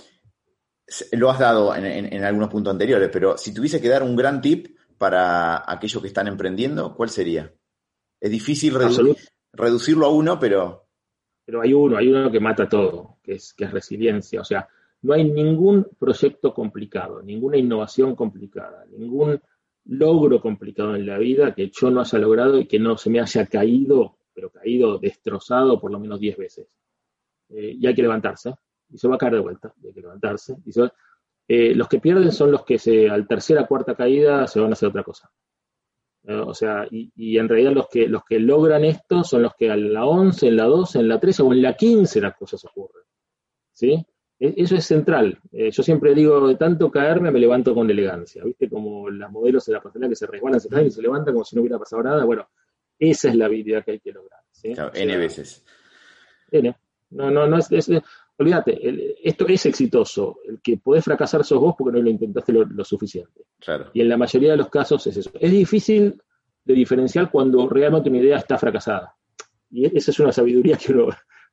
Lo 1.13 1.31
has 1.31 1.39
dado 1.39 1.75
en, 1.75 2.23
algunos 2.23 2.49
puntos 2.49 2.71
anteriores, 2.71 3.09
pero 3.11 3.37
si 3.37 3.53
tuviese 3.53 3.81
que 3.81 3.89
dar 3.89 4.03
un 4.03 4.15
gran 4.15 4.39
tip 4.39 4.77
para 4.97 5.63
aquellos 5.69 6.01
que 6.01 6.09
están 6.09 6.27
emprendiendo, 6.27 6.95
¿cuál 6.95 7.09
sería? 7.09 7.51
Es 8.21 8.29
difícil 8.29 8.75
reducirlo 9.51 10.05
a 10.05 10.09
uno, 10.09 10.39
pero 10.39 10.83
pero 11.45 11.61
hay 11.61 11.73
uno, 11.73 11.97
hay 11.97 12.07
uno 12.07 12.31
que 12.31 12.39
mata 12.39 12.69
todo, 12.69 13.12
que 13.23 13.33
es, 13.33 13.53
que 13.53 13.65
es 13.65 13.71
resiliencia. 13.71 14.41
O 14.41 14.43
sea, 14.43 14.67
no 15.01 15.13
hay 15.13 15.29
ningún 15.29 15.87
proyecto 15.97 16.53
complicado, 16.53 17.21
ninguna 17.21 17.57
innovación 17.57 18.15
complicada, 18.15 18.85
ningún 18.95 19.41
logro 19.85 20.39
complicado 20.39 20.95
en 20.95 21.05
la 21.05 21.17
vida 21.17 21.53
que 21.53 21.69
yo 21.69 21.89
no 21.89 22.01
haya 22.01 22.19
logrado 22.19 22.59
y 22.59 22.67
que 22.67 22.79
no 22.79 22.97
se 22.97 23.09
me 23.09 23.19
haya 23.19 23.45
caído, 23.47 24.17
pero 24.33 24.49
caído, 24.49 24.97
destrozado 24.97 25.79
por 25.79 25.91
lo 25.91 25.99
menos 25.99 26.19
10 26.19 26.37
veces. 26.37 26.67
Eh, 27.49 27.75
y 27.79 27.87
hay 27.87 27.93
que 27.93 28.01
levantarse, 28.01 28.53
y 28.89 28.97
se 28.97 29.07
va 29.07 29.15
a 29.15 29.17
caer 29.17 29.33
de 29.33 29.39
vuelta, 29.39 29.73
y 29.81 29.87
hay 29.87 29.93
que 29.93 30.01
levantarse. 30.01 30.55
Y 30.65 30.71
eh, 31.47 31.75
los 31.75 31.89
que 31.89 31.99
pierden 31.99 32.31
son 32.31 32.51
los 32.51 32.63
que 32.63 32.79
se, 32.79 33.09
al 33.09 33.27
tercera, 33.27 33.67
cuarta 33.67 33.95
caída 33.95 34.47
se 34.47 34.59
van 34.59 34.69
a 34.69 34.73
hacer 34.73 34.89
otra 34.89 35.03
cosa. 35.03 35.29
O 36.25 36.53
sea, 36.53 36.87
y, 36.89 37.37
en 37.37 37.49
realidad 37.49 37.73
los 37.73 37.89
que, 37.89 38.07
los 38.07 38.23
que 38.23 38.39
logran 38.39 38.85
esto 38.85 39.25
son 39.25 39.41
los 39.41 39.53
que 39.55 39.69
a 39.69 39.75
la 39.75 40.05
11, 40.05 40.47
en 40.47 40.55
la 40.55 40.63
12, 40.63 40.99
en 40.99 41.09
la 41.09 41.19
13 41.19 41.43
o 41.43 41.51
en 41.51 41.61
la 41.61 41.73
15 41.75 42.21
las 42.21 42.37
cosas 42.37 42.63
ocurren. 42.63 43.03
¿Sí? 43.73 44.05
E, 44.39 44.53
eso 44.57 44.75
es 44.75 44.85
central. 44.85 45.39
Eh, 45.51 45.71
yo 45.71 45.83
siempre 45.83 46.13
digo, 46.13 46.47
de 46.47 46.55
tanto 46.55 46.89
caerme 46.91 47.31
me 47.31 47.39
levanto 47.39 47.73
con 47.73 47.89
elegancia. 47.89 48.43
¿Viste? 48.43 48.69
Como 48.69 49.09
las 49.09 49.31
modelos 49.31 49.65
de 49.65 49.73
la 49.73 49.81
pasarela 49.81 50.09
que 50.09 50.15
se 50.15 50.27
resbalan, 50.27 50.59
se 50.59 50.69
caen 50.69 50.87
y 50.87 50.91
se 50.91 51.01
levantan 51.01 51.33
como 51.33 51.45
si 51.45 51.55
no 51.55 51.61
hubiera 51.61 51.79
pasado 51.79 52.03
nada. 52.03 52.23
Bueno, 52.25 52.47
esa 52.99 53.29
es 53.29 53.35
la 53.35 53.45
habilidad 53.45 53.83
que 53.83 53.91
hay 53.91 53.99
que 53.99 54.11
lograr. 54.11 54.39
¿sí? 54.51 54.73
N 54.93 55.17
veces. 55.17 55.63
N. 56.51 56.75
No, 57.11 57.29
no, 57.29 57.47
no 57.47 57.57
es, 57.57 57.69
olvídate, 58.37 59.17
esto 59.23 59.47
es 59.47 59.65
exitoso. 59.65 60.39
El 60.47 60.61
que 60.61 60.77
podés 60.77 61.03
fracasar 61.03 61.43
sos 61.43 61.59
vos 61.59 61.75
porque 61.77 61.97
no 61.97 62.03
lo 62.03 62.09
intentaste 62.09 62.51
lo, 62.53 62.83
suficiente. 62.83 63.45
Y 63.93 64.01
en 64.01 64.09
la 64.09 64.17
mayoría 64.17 64.51
de 64.51 64.57
los 64.57 64.69
casos 64.69 65.05
es 65.07 65.17
eso. 65.17 65.31
Es 65.39 65.51
difícil 65.51 66.21
de 66.65 66.73
diferenciar 66.73 67.29
cuando 67.29 67.67
realmente 67.69 68.09
una 68.09 68.19
idea 68.19 68.37
está 68.37 68.57
fracasada. 68.57 69.15
Y 69.69 69.85
esa 69.97 70.11
es 70.11 70.19
una 70.19 70.31
sabiduría 70.31 70.77
que 70.77 70.91
uno 70.91 71.09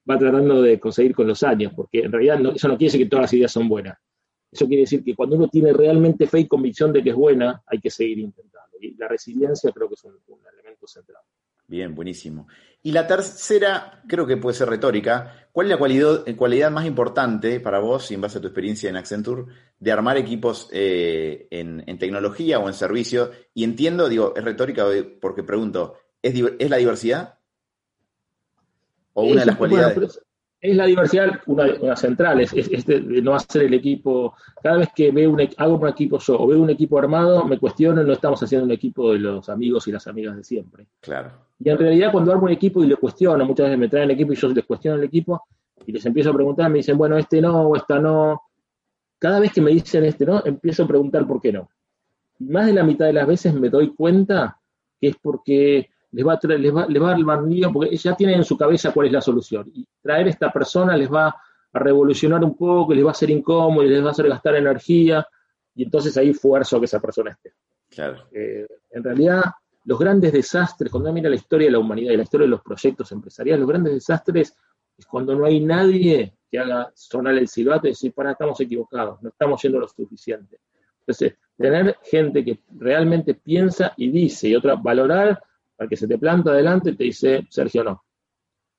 va 0.08 0.18
tratando 0.18 0.62
de 0.62 0.78
conseguir 0.78 1.14
con 1.14 1.26
los 1.26 1.42
años, 1.42 1.72
porque 1.74 2.00
en 2.00 2.12
realidad 2.12 2.40
eso 2.54 2.68
no 2.68 2.76
quiere 2.76 2.92
decir 2.92 3.02
que 3.02 3.10
todas 3.10 3.24
las 3.24 3.32
ideas 3.34 3.52
son 3.52 3.68
buenas. 3.68 3.98
Eso 4.50 4.66
quiere 4.66 4.82
decir 4.82 5.04
que 5.04 5.14
cuando 5.14 5.36
uno 5.36 5.48
tiene 5.48 5.72
realmente 5.72 6.26
fe 6.26 6.40
y 6.40 6.48
convicción 6.48 6.92
de 6.92 7.02
que 7.02 7.10
es 7.10 7.16
buena, 7.16 7.62
hay 7.66 7.78
que 7.80 7.90
seguir 7.90 8.18
intentando. 8.18 8.76
Y 8.80 8.96
la 8.96 9.06
resiliencia 9.06 9.70
creo 9.72 9.88
que 9.88 9.94
es 9.94 10.04
un, 10.04 10.18
elemento 10.52 10.86
central. 10.86 11.22
Bien, 11.68 11.94
buenísimo. 11.94 12.48
Y 12.82 12.90
la 12.90 13.06
tercera, 13.06 14.02
creo 14.08 14.26
que 14.26 14.36
puede 14.38 14.56
ser 14.56 14.68
retórica. 14.68 15.48
¿Cuál 15.52 15.66
es 15.66 15.70
la 15.70 16.34
cualidad, 16.36 16.70
más 16.72 16.86
importante 16.86 17.60
para 17.60 17.78
vos, 17.78 18.10
en 18.10 18.20
base 18.20 18.38
a 18.38 18.40
tu 18.40 18.48
experiencia 18.48 18.90
en 18.90 18.96
Accenture, 18.96 19.44
de 19.78 19.92
armar 19.92 20.16
equipos 20.16 20.68
eh, 20.72 21.46
en, 21.50 21.98
tecnología 21.98 22.58
o 22.58 22.66
en 22.66 22.74
servicio? 22.74 23.30
Y 23.54 23.62
entiendo, 23.62 24.08
digo, 24.08 24.34
es 24.34 24.42
retórica 24.42 24.86
porque 25.20 25.44
pregunto, 25.44 25.94
¿es, 26.22 26.34
¿es 26.58 26.70
la 26.70 26.78
diversidad? 26.78 27.39
¿O 29.20 29.24
una 29.24 29.40
de 29.40 29.46
las 29.46 29.56
cualidades? 29.56 30.20
es 30.61 30.76
la 30.76 30.85
diversidad 30.85 31.40
una, 31.46 31.64
una 31.80 31.96
central, 31.96 32.40
es, 32.40 32.52
es, 32.52 32.85
de, 32.85 33.00
no 33.22 33.35
hacer 33.35 33.62
el 33.62 33.74
equipo. 33.74 34.35
Cada 34.62 34.78
vez 34.78 34.90
que 34.94 35.11
veo 35.11 35.30
un, 35.30 35.48
hago 35.56 35.76
un 35.76 35.88
equipo 35.88 36.18
yo 36.18 36.38
o 36.38 36.46
veo 36.46 36.61
un 36.61 36.68
equipo 36.68 36.98
armado, 36.98 37.44
me 37.44 37.59
cuestiono, 37.59 38.02
no 38.02 38.12
estamos 38.12 38.42
haciendo 38.42 38.66
un 38.66 38.72
equipo 38.72 39.12
de 39.12 39.20
los 39.20 39.48
amigos 39.48 39.88
y 39.88 39.92
las 39.92 40.06
amigas 40.06 40.37
de 40.37 40.44
siempre. 40.44 40.87
Claro. 41.00 41.33
Y 41.59 41.70
en 41.70 41.78
realidad, 41.78 42.12
cuando 42.12 42.33
armo 42.33 42.44
un 42.44 42.50
equipo 42.50 42.85
y 42.85 42.87
le 42.87 42.96
cuestiono, 42.96 43.44
muchas 43.44 43.66
veces 43.66 43.78
me 43.78 43.88
traen 43.88 44.04
el 44.04 44.11
equipo 44.12 44.33
y 44.33 44.37
yo 44.37 44.48
les 44.48 44.64
cuestiono 44.64 44.98
el 44.98 45.04
equipo 45.04 45.42
y 45.87 45.92
les 45.92 46.04
empiezo 46.04 46.30
a 46.30 46.35
preguntar, 46.35 46.70
me 46.70 46.78
dicen, 46.78 46.98
bueno, 46.98 47.16
este 47.16 47.40
no 47.40 47.62
o 47.62 47.76
esta 47.76 47.98
no. 47.98 48.42
Cada 49.18 49.40
vez 49.40 49.52
que 49.52 49.62
me 49.62 49.70
dicen 49.70 50.04
este 50.04 50.26
no, 50.26 50.42
empiezo 50.44 50.85
a 50.85 50.88
preguntar 50.88 51.26
por 51.26 51.40
qué 51.40 51.52
no. 51.52 51.70
Y 52.38 52.44
más 52.44 52.66
de 52.66 52.74
la 52.74 52.85
mitad 52.85 53.06
de 53.06 53.14
las 53.14 53.26
veces 53.26 53.54
me 53.54 53.70
doy 53.70 53.94
cuenta 53.94 54.59
que 55.00 55.09
es 55.09 55.16
porque 55.22 55.88
les 56.12 56.27
va, 56.27 56.35
a 56.35 56.46
les 56.46 56.75
va, 56.75 56.87
les 56.87 57.03
va 57.03 57.12
a 57.12 57.16
dar 57.16 57.42
lío 57.44 57.73
porque 57.73 57.96
ya 57.96 58.16
tienen 58.16 58.37
en 58.37 58.44
su 58.44 58.57
cabeza 58.57 58.92
cuál 58.92 59.07
es 59.07 59.12
la 59.12 59.20
solución. 59.20 59.70
Y 59.73 59.87
traer 60.03 60.27
a 60.27 60.31
esta 60.31 60.53
persona 60.53 60.96
les 60.96 61.11
va 61.11 61.29
a 61.73 61.79
revolucionar 61.79 62.42
un 62.44 62.57
poco, 62.57 62.94
les 62.94 63.05
va 63.05 63.12
a 63.12 63.14
ser 63.14 63.31
incómodo, 63.31 63.85
les 63.85 64.03
va 64.03 64.09
a 64.09 64.11
hacer 64.11 64.29
gastar 64.29 64.57
energía, 64.57 65.27
y 65.75 65.85
entonces 65.85 66.16
ahí 66.16 66.35
fuerzo 66.35 66.79
que 66.81 66.87
esa 66.87 67.01
persona 67.01 67.31
esté. 67.31 67.55
Claro. 67.88 68.29
Eh, 68.33 68.66
en 68.90 69.05
realidad, 69.05 69.42
los 69.85 69.99
grandes 69.99 70.33
desastres, 70.33 70.90
cuando 70.90 71.09
uno 71.09 71.14
mira 71.14 71.31
la 71.31 71.37
historia 71.37 71.68
de 71.68 71.73
la 71.73 71.79
humanidad 71.79 72.12
y 72.12 72.16
la 72.16 72.23
historia 72.25 72.46
de 72.46 72.51
los 72.51 72.62
proyectos 72.62 73.11
empresariales, 73.12 73.61
los 73.61 73.68
grandes 73.68 73.94
desastres 73.94 74.55
es 74.96 75.07
cuando 75.07 75.35
no 75.35 75.46
hay 75.46 75.61
nadie 75.61 76.35
que 76.51 76.59
haga 76.59 76.90
sonar 76.94 77.35
el 77.37 77.49
silbato 77.49 77.87
y 77.87 77.90
decir, 77.90 78.12
para, 78.12 78.33
estamos 78.33 78.61
equivocados, 78.61 79.23
no 79.23 79.29
estamos 79.29 79.62
yendo 79.62 79.79
lo 79.79 79.88
suficiente. 79.88 80.59
Entonces, 81.01 81.38
tener 81.57 81.96
gente 82.03 82.44
que 82.44 82.61
realmente 82.77 83.35
piensa 83.35 83.94
y 83.96 84.11
dice, 84.11 84.49
y 84.49 84.57
otra, 84.57 84.75
valorar 84.75 85.40
al 85.80 85.88
que 85.88 85.96
se 85.96 86.06
te 86.06 86.18
planta 86.18 86.50
adelante 86.50 86.90
y 86.90 86.96
te 86.96 87.04
dice, 87.04 87.46
Sergio, 87.48 87.82
no. 87.82 88.04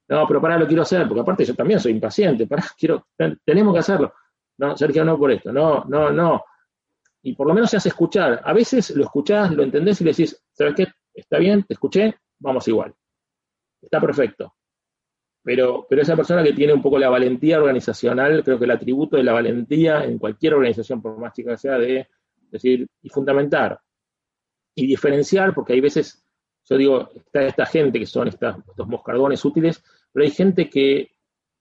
No, 0.07 0.27
pero 0.27 0.39
para, 0.39 0.57
lo 0.57 0.67
quiero 0.67 0.83
hacer, 0.83 1.07
porque 1.07 1.21
aparte 1.21 1.45
yo 1.45 1.55
también 1.55 1.79
soy 1.79 1.93
impaciente, 1.93 2.45
para, 2.45 2.63
quiero, 2.77 3.07
tenemos 3.43 3.73
que 3.73 3.79
hacerlo. 3.79 4.13
No, 4.57 4.77
Sergio, 4.77 5.03
no 5.03 5.17
por 5.17 5.31
esto, 5.31 5.51
no, 5.51 5.83
no, 5.85 6.11
no. 6.11 6.43
Y 7.23 7.33
por 7.33 7.47
lo 7.47 7.53
menos 7.53 7.69
se 7.71 7.77
hace 7.77 7.89
escuchar. 7.89 8.41
A 8.43 8.53
veces 8.53 8.95
lo 8.95 9.03
escuchás, 9.03 9.51
lo 9.51 9.63
entendés 9.63 9.99
y 10.01 10.03
le 10.03 10.11
decís, 10.11 10.43
¿sabes 10.51 10.75
qué? 10.75 10.87
Está 11.13 11.39
bien, 11.39 11.63
te 11.63 11.73
escuché, 11.73 12.15
vamos 12.39 12.67
igual. 12.67 12.93
Está 13.81 13.99
perfecto. 13.99 14.53
Pero, 15.43 15.87
pero 15.89 16.03
esa 16.03 16.15
persona 16.15 16.43
que 16.43 16.53
tiene 16.53 16.73
un 16.73 16.83
poco 16.83 16.99
la 16.99 17.09
valentía 17.09 17.57
organizacional, 17.57 18.43
creo 18.43 18.59
que 18.59 18.65
el 18.65 18.71
atributo 18.71 19.17
de 19.17 19.23
la 19.23 19.33
valentía 19.33 20.03
en 20.03 20.19
cualquier 20.19 20.53
organización, 20.53 21.01
por 21.01 21.17
más 21.17 21.33
chica 21.33 21.57
sea, 21.57 21.79
de 21.79 22.07
decir 22.51 22.87
y 23.01 23.09
fundamentar 23.09 23.79
y 24.75 24.85
diferenciar, 24.85 25.53
porque 25.55 25.73
hay 25.73 25.81
veces 25.81 26.23
yo 26.71 26.77
digo, 26.77 27.09
está 27.13 27.41
esta 27.43 27.65
gente 27.65 27.99
que 27.99 28.05
son 28.05 28.29
estos 28.29 28.55
moscardones 28.87 29.43
útiles, 29.43 29.83
pero 30.11 30.23
hay 30.23 30.31
gente 30.31 30.69
que, 30.69 31.11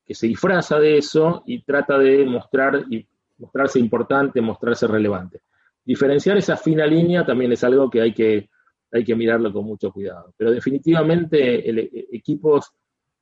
se 0.09 0.27
disfraza 0.27 0.81
de 0.81 0.99
eso 0.99 1.45
y 1.47 1.63
trata 1.63 1.97
de 1.97 2.25
mostrar 2.25 2.85
y 2.91 3.07
mostrarse 3.39 3.79
importante, 3.79 4.41
mostrarse 4.41 4.89
relevante. 4.89 5.43
Diferenciar 5.85 6.37
esa 6.37 6.57
fina 6.57 6.85
línea 6.85 7.25
también 7.25 7.53
es 7.53 7.63
algo 7.63 7.89
que 7.89 8.01
hay 8.01 8.13
que, 8.13 8.51
hay 8.91 9.05
que 9.05 9.15
mirarlo 9.15 9.53
con 9.53 9.65
mucho 9.67 9.93
cuidado. 9.93 10.35
Pero 10.37 10.51
definitivamente 10.51 11.69
el, 11.69 11.79
e, 11.79 12.07
equipos 12.11 12.73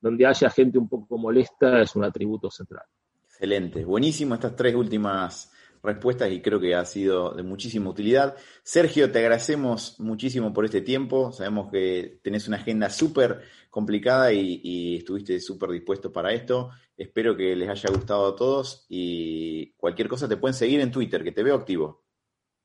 donde 0.01 0.25
haya 0.25 0.49
gente 0.49 0.79
un 0.79 0.89
poco 0.89 1.19
molesta 1.19 1.79
es 1.81 1.95
un 1.95 2.05
atributo 2.05 2.49
central. 2.49 2.85
Excelente, 3.23 3.85
buenísimo 3.85 4.33
estas 4.33 4.55
tres 4.55 4.73
últimas 4.73 5.51
respuestas 5.83 6.31
y 6.31 6.41
creo 6.41 6.59
que 6.59 6.75
ha 6.75 6.85
sido 6.85 7.33
de 7.33 7.43
muchísima 7.43 7.89
utilidad. 7.89 8.35
Sergio, 8.63 9.11
te 9.11 9.19
agradecemos 9.19 9.99
muchísimo 9.99 10.53
por 10.53 10.65
este 10.65 10.81
tiempo. 10.81 11.31
Sabemos 11.31 11.71
que 11.71 12.19
tenés 12.21 12.47
una 12.47 12.57
agenda 12.57 12.89
súper 12.89 13.41
complicada 13.69 14.31
y, 14.33 14.97
estuviste 14.97 15.39
súper 15.39 15.71
dispuesto 15.71 16.11
para 16.11 16.33
esto. 16.33 16.69
Espero 16.97 17.35
que 17.35 17.55
les 17.55 17.69
haya 17.69 17.89
gustado 17.89 18.27
a 18.27 18.35
todos 18.35 18.85
y 18.89 19.71
cualquier 19.73 20.09
cosa 20.09 20.27
te 20.27 20.37
pueden 20.37 20.53
seguir 20.53 20.81
en 20.81 20.91
Twitter, 20.91 21.23
que 21.23 21.31
te 21.31 21.43
veo 21.43 21.55
activo. 21.55 22.03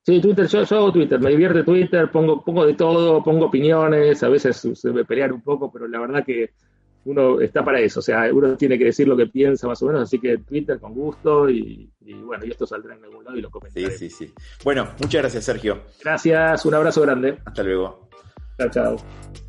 Sí, 0.05 0.21
Twitter, 0.21 0.47
yo, 0.47 0.59
hago 0.59 0.91
Twitter, 0.91 1.19
me 1.19 1.31
divierte 1.31 1.63
Twitter, 1.63 2.11
pongo, 2.11 2.43
pongo 2.43 2.65
de 2.65 2.75
todo, 2.75 3.23
pongo 3.23 3.47
opiniones, 3.47 4.21
a 4.21 4.29
veces 4.29 4.67
se 4.73 4.91
me 4.91 5.03
pelear 5.03 5.33
un 5.33 5.41
poco, 5.41 5.71
pero 5.71 5.87
la 5.87 5.99
verdad 5.99 6.23
que 6.23 6.51
uno 7.05 7.39
está 7.39 7.63
para 7.63 7.79
eso, 7.79 7.99
o 7.99 8.03
sea, 8.03 8.29
uno 8.33 8.57
tiene 8.57 8.77
que 8.77 8.85
decir 8.85 9.07
lo 9.07 9.15
que 9.15 9.27
piensa 9.27 9.67
más 9.67 9.81
o 9.81 9.85
menos, 9.85 10.01
así 10.01 10.19
que 10.19 10.39
Twitter 10.39 10.79
con 10.79 10.93
gusto 10.93 11.49
y, 11.49 11.89
bueno, 12.23 12.45
y 12.45 12.51
esto 12.51 12.65
saldrá 12.65 12.95
en 12.95 13.03
algún 13.03 13.23
lado 13.23 13.37
y 13.37 13.41
lo 13.41 13.49
comentaré. 13.49 13.91
Sí, 13.91 14.09
sí, 14.09 14.27
sí. 14.27 14.33
Bueno, 14.63 14.89
muchas 14.99 15.21
gracias, 15.21 15.45
Sergio. 15.45 15.83
Gracias, 16.03 16.65
un 16.65 16.73
abrazo 16.73 17.01
grande. 17.01 17.37
Hasta 17.45 17.63
luego. 17.63 18.09
Chao, 18.57 18.69
chao. 18.69 19.44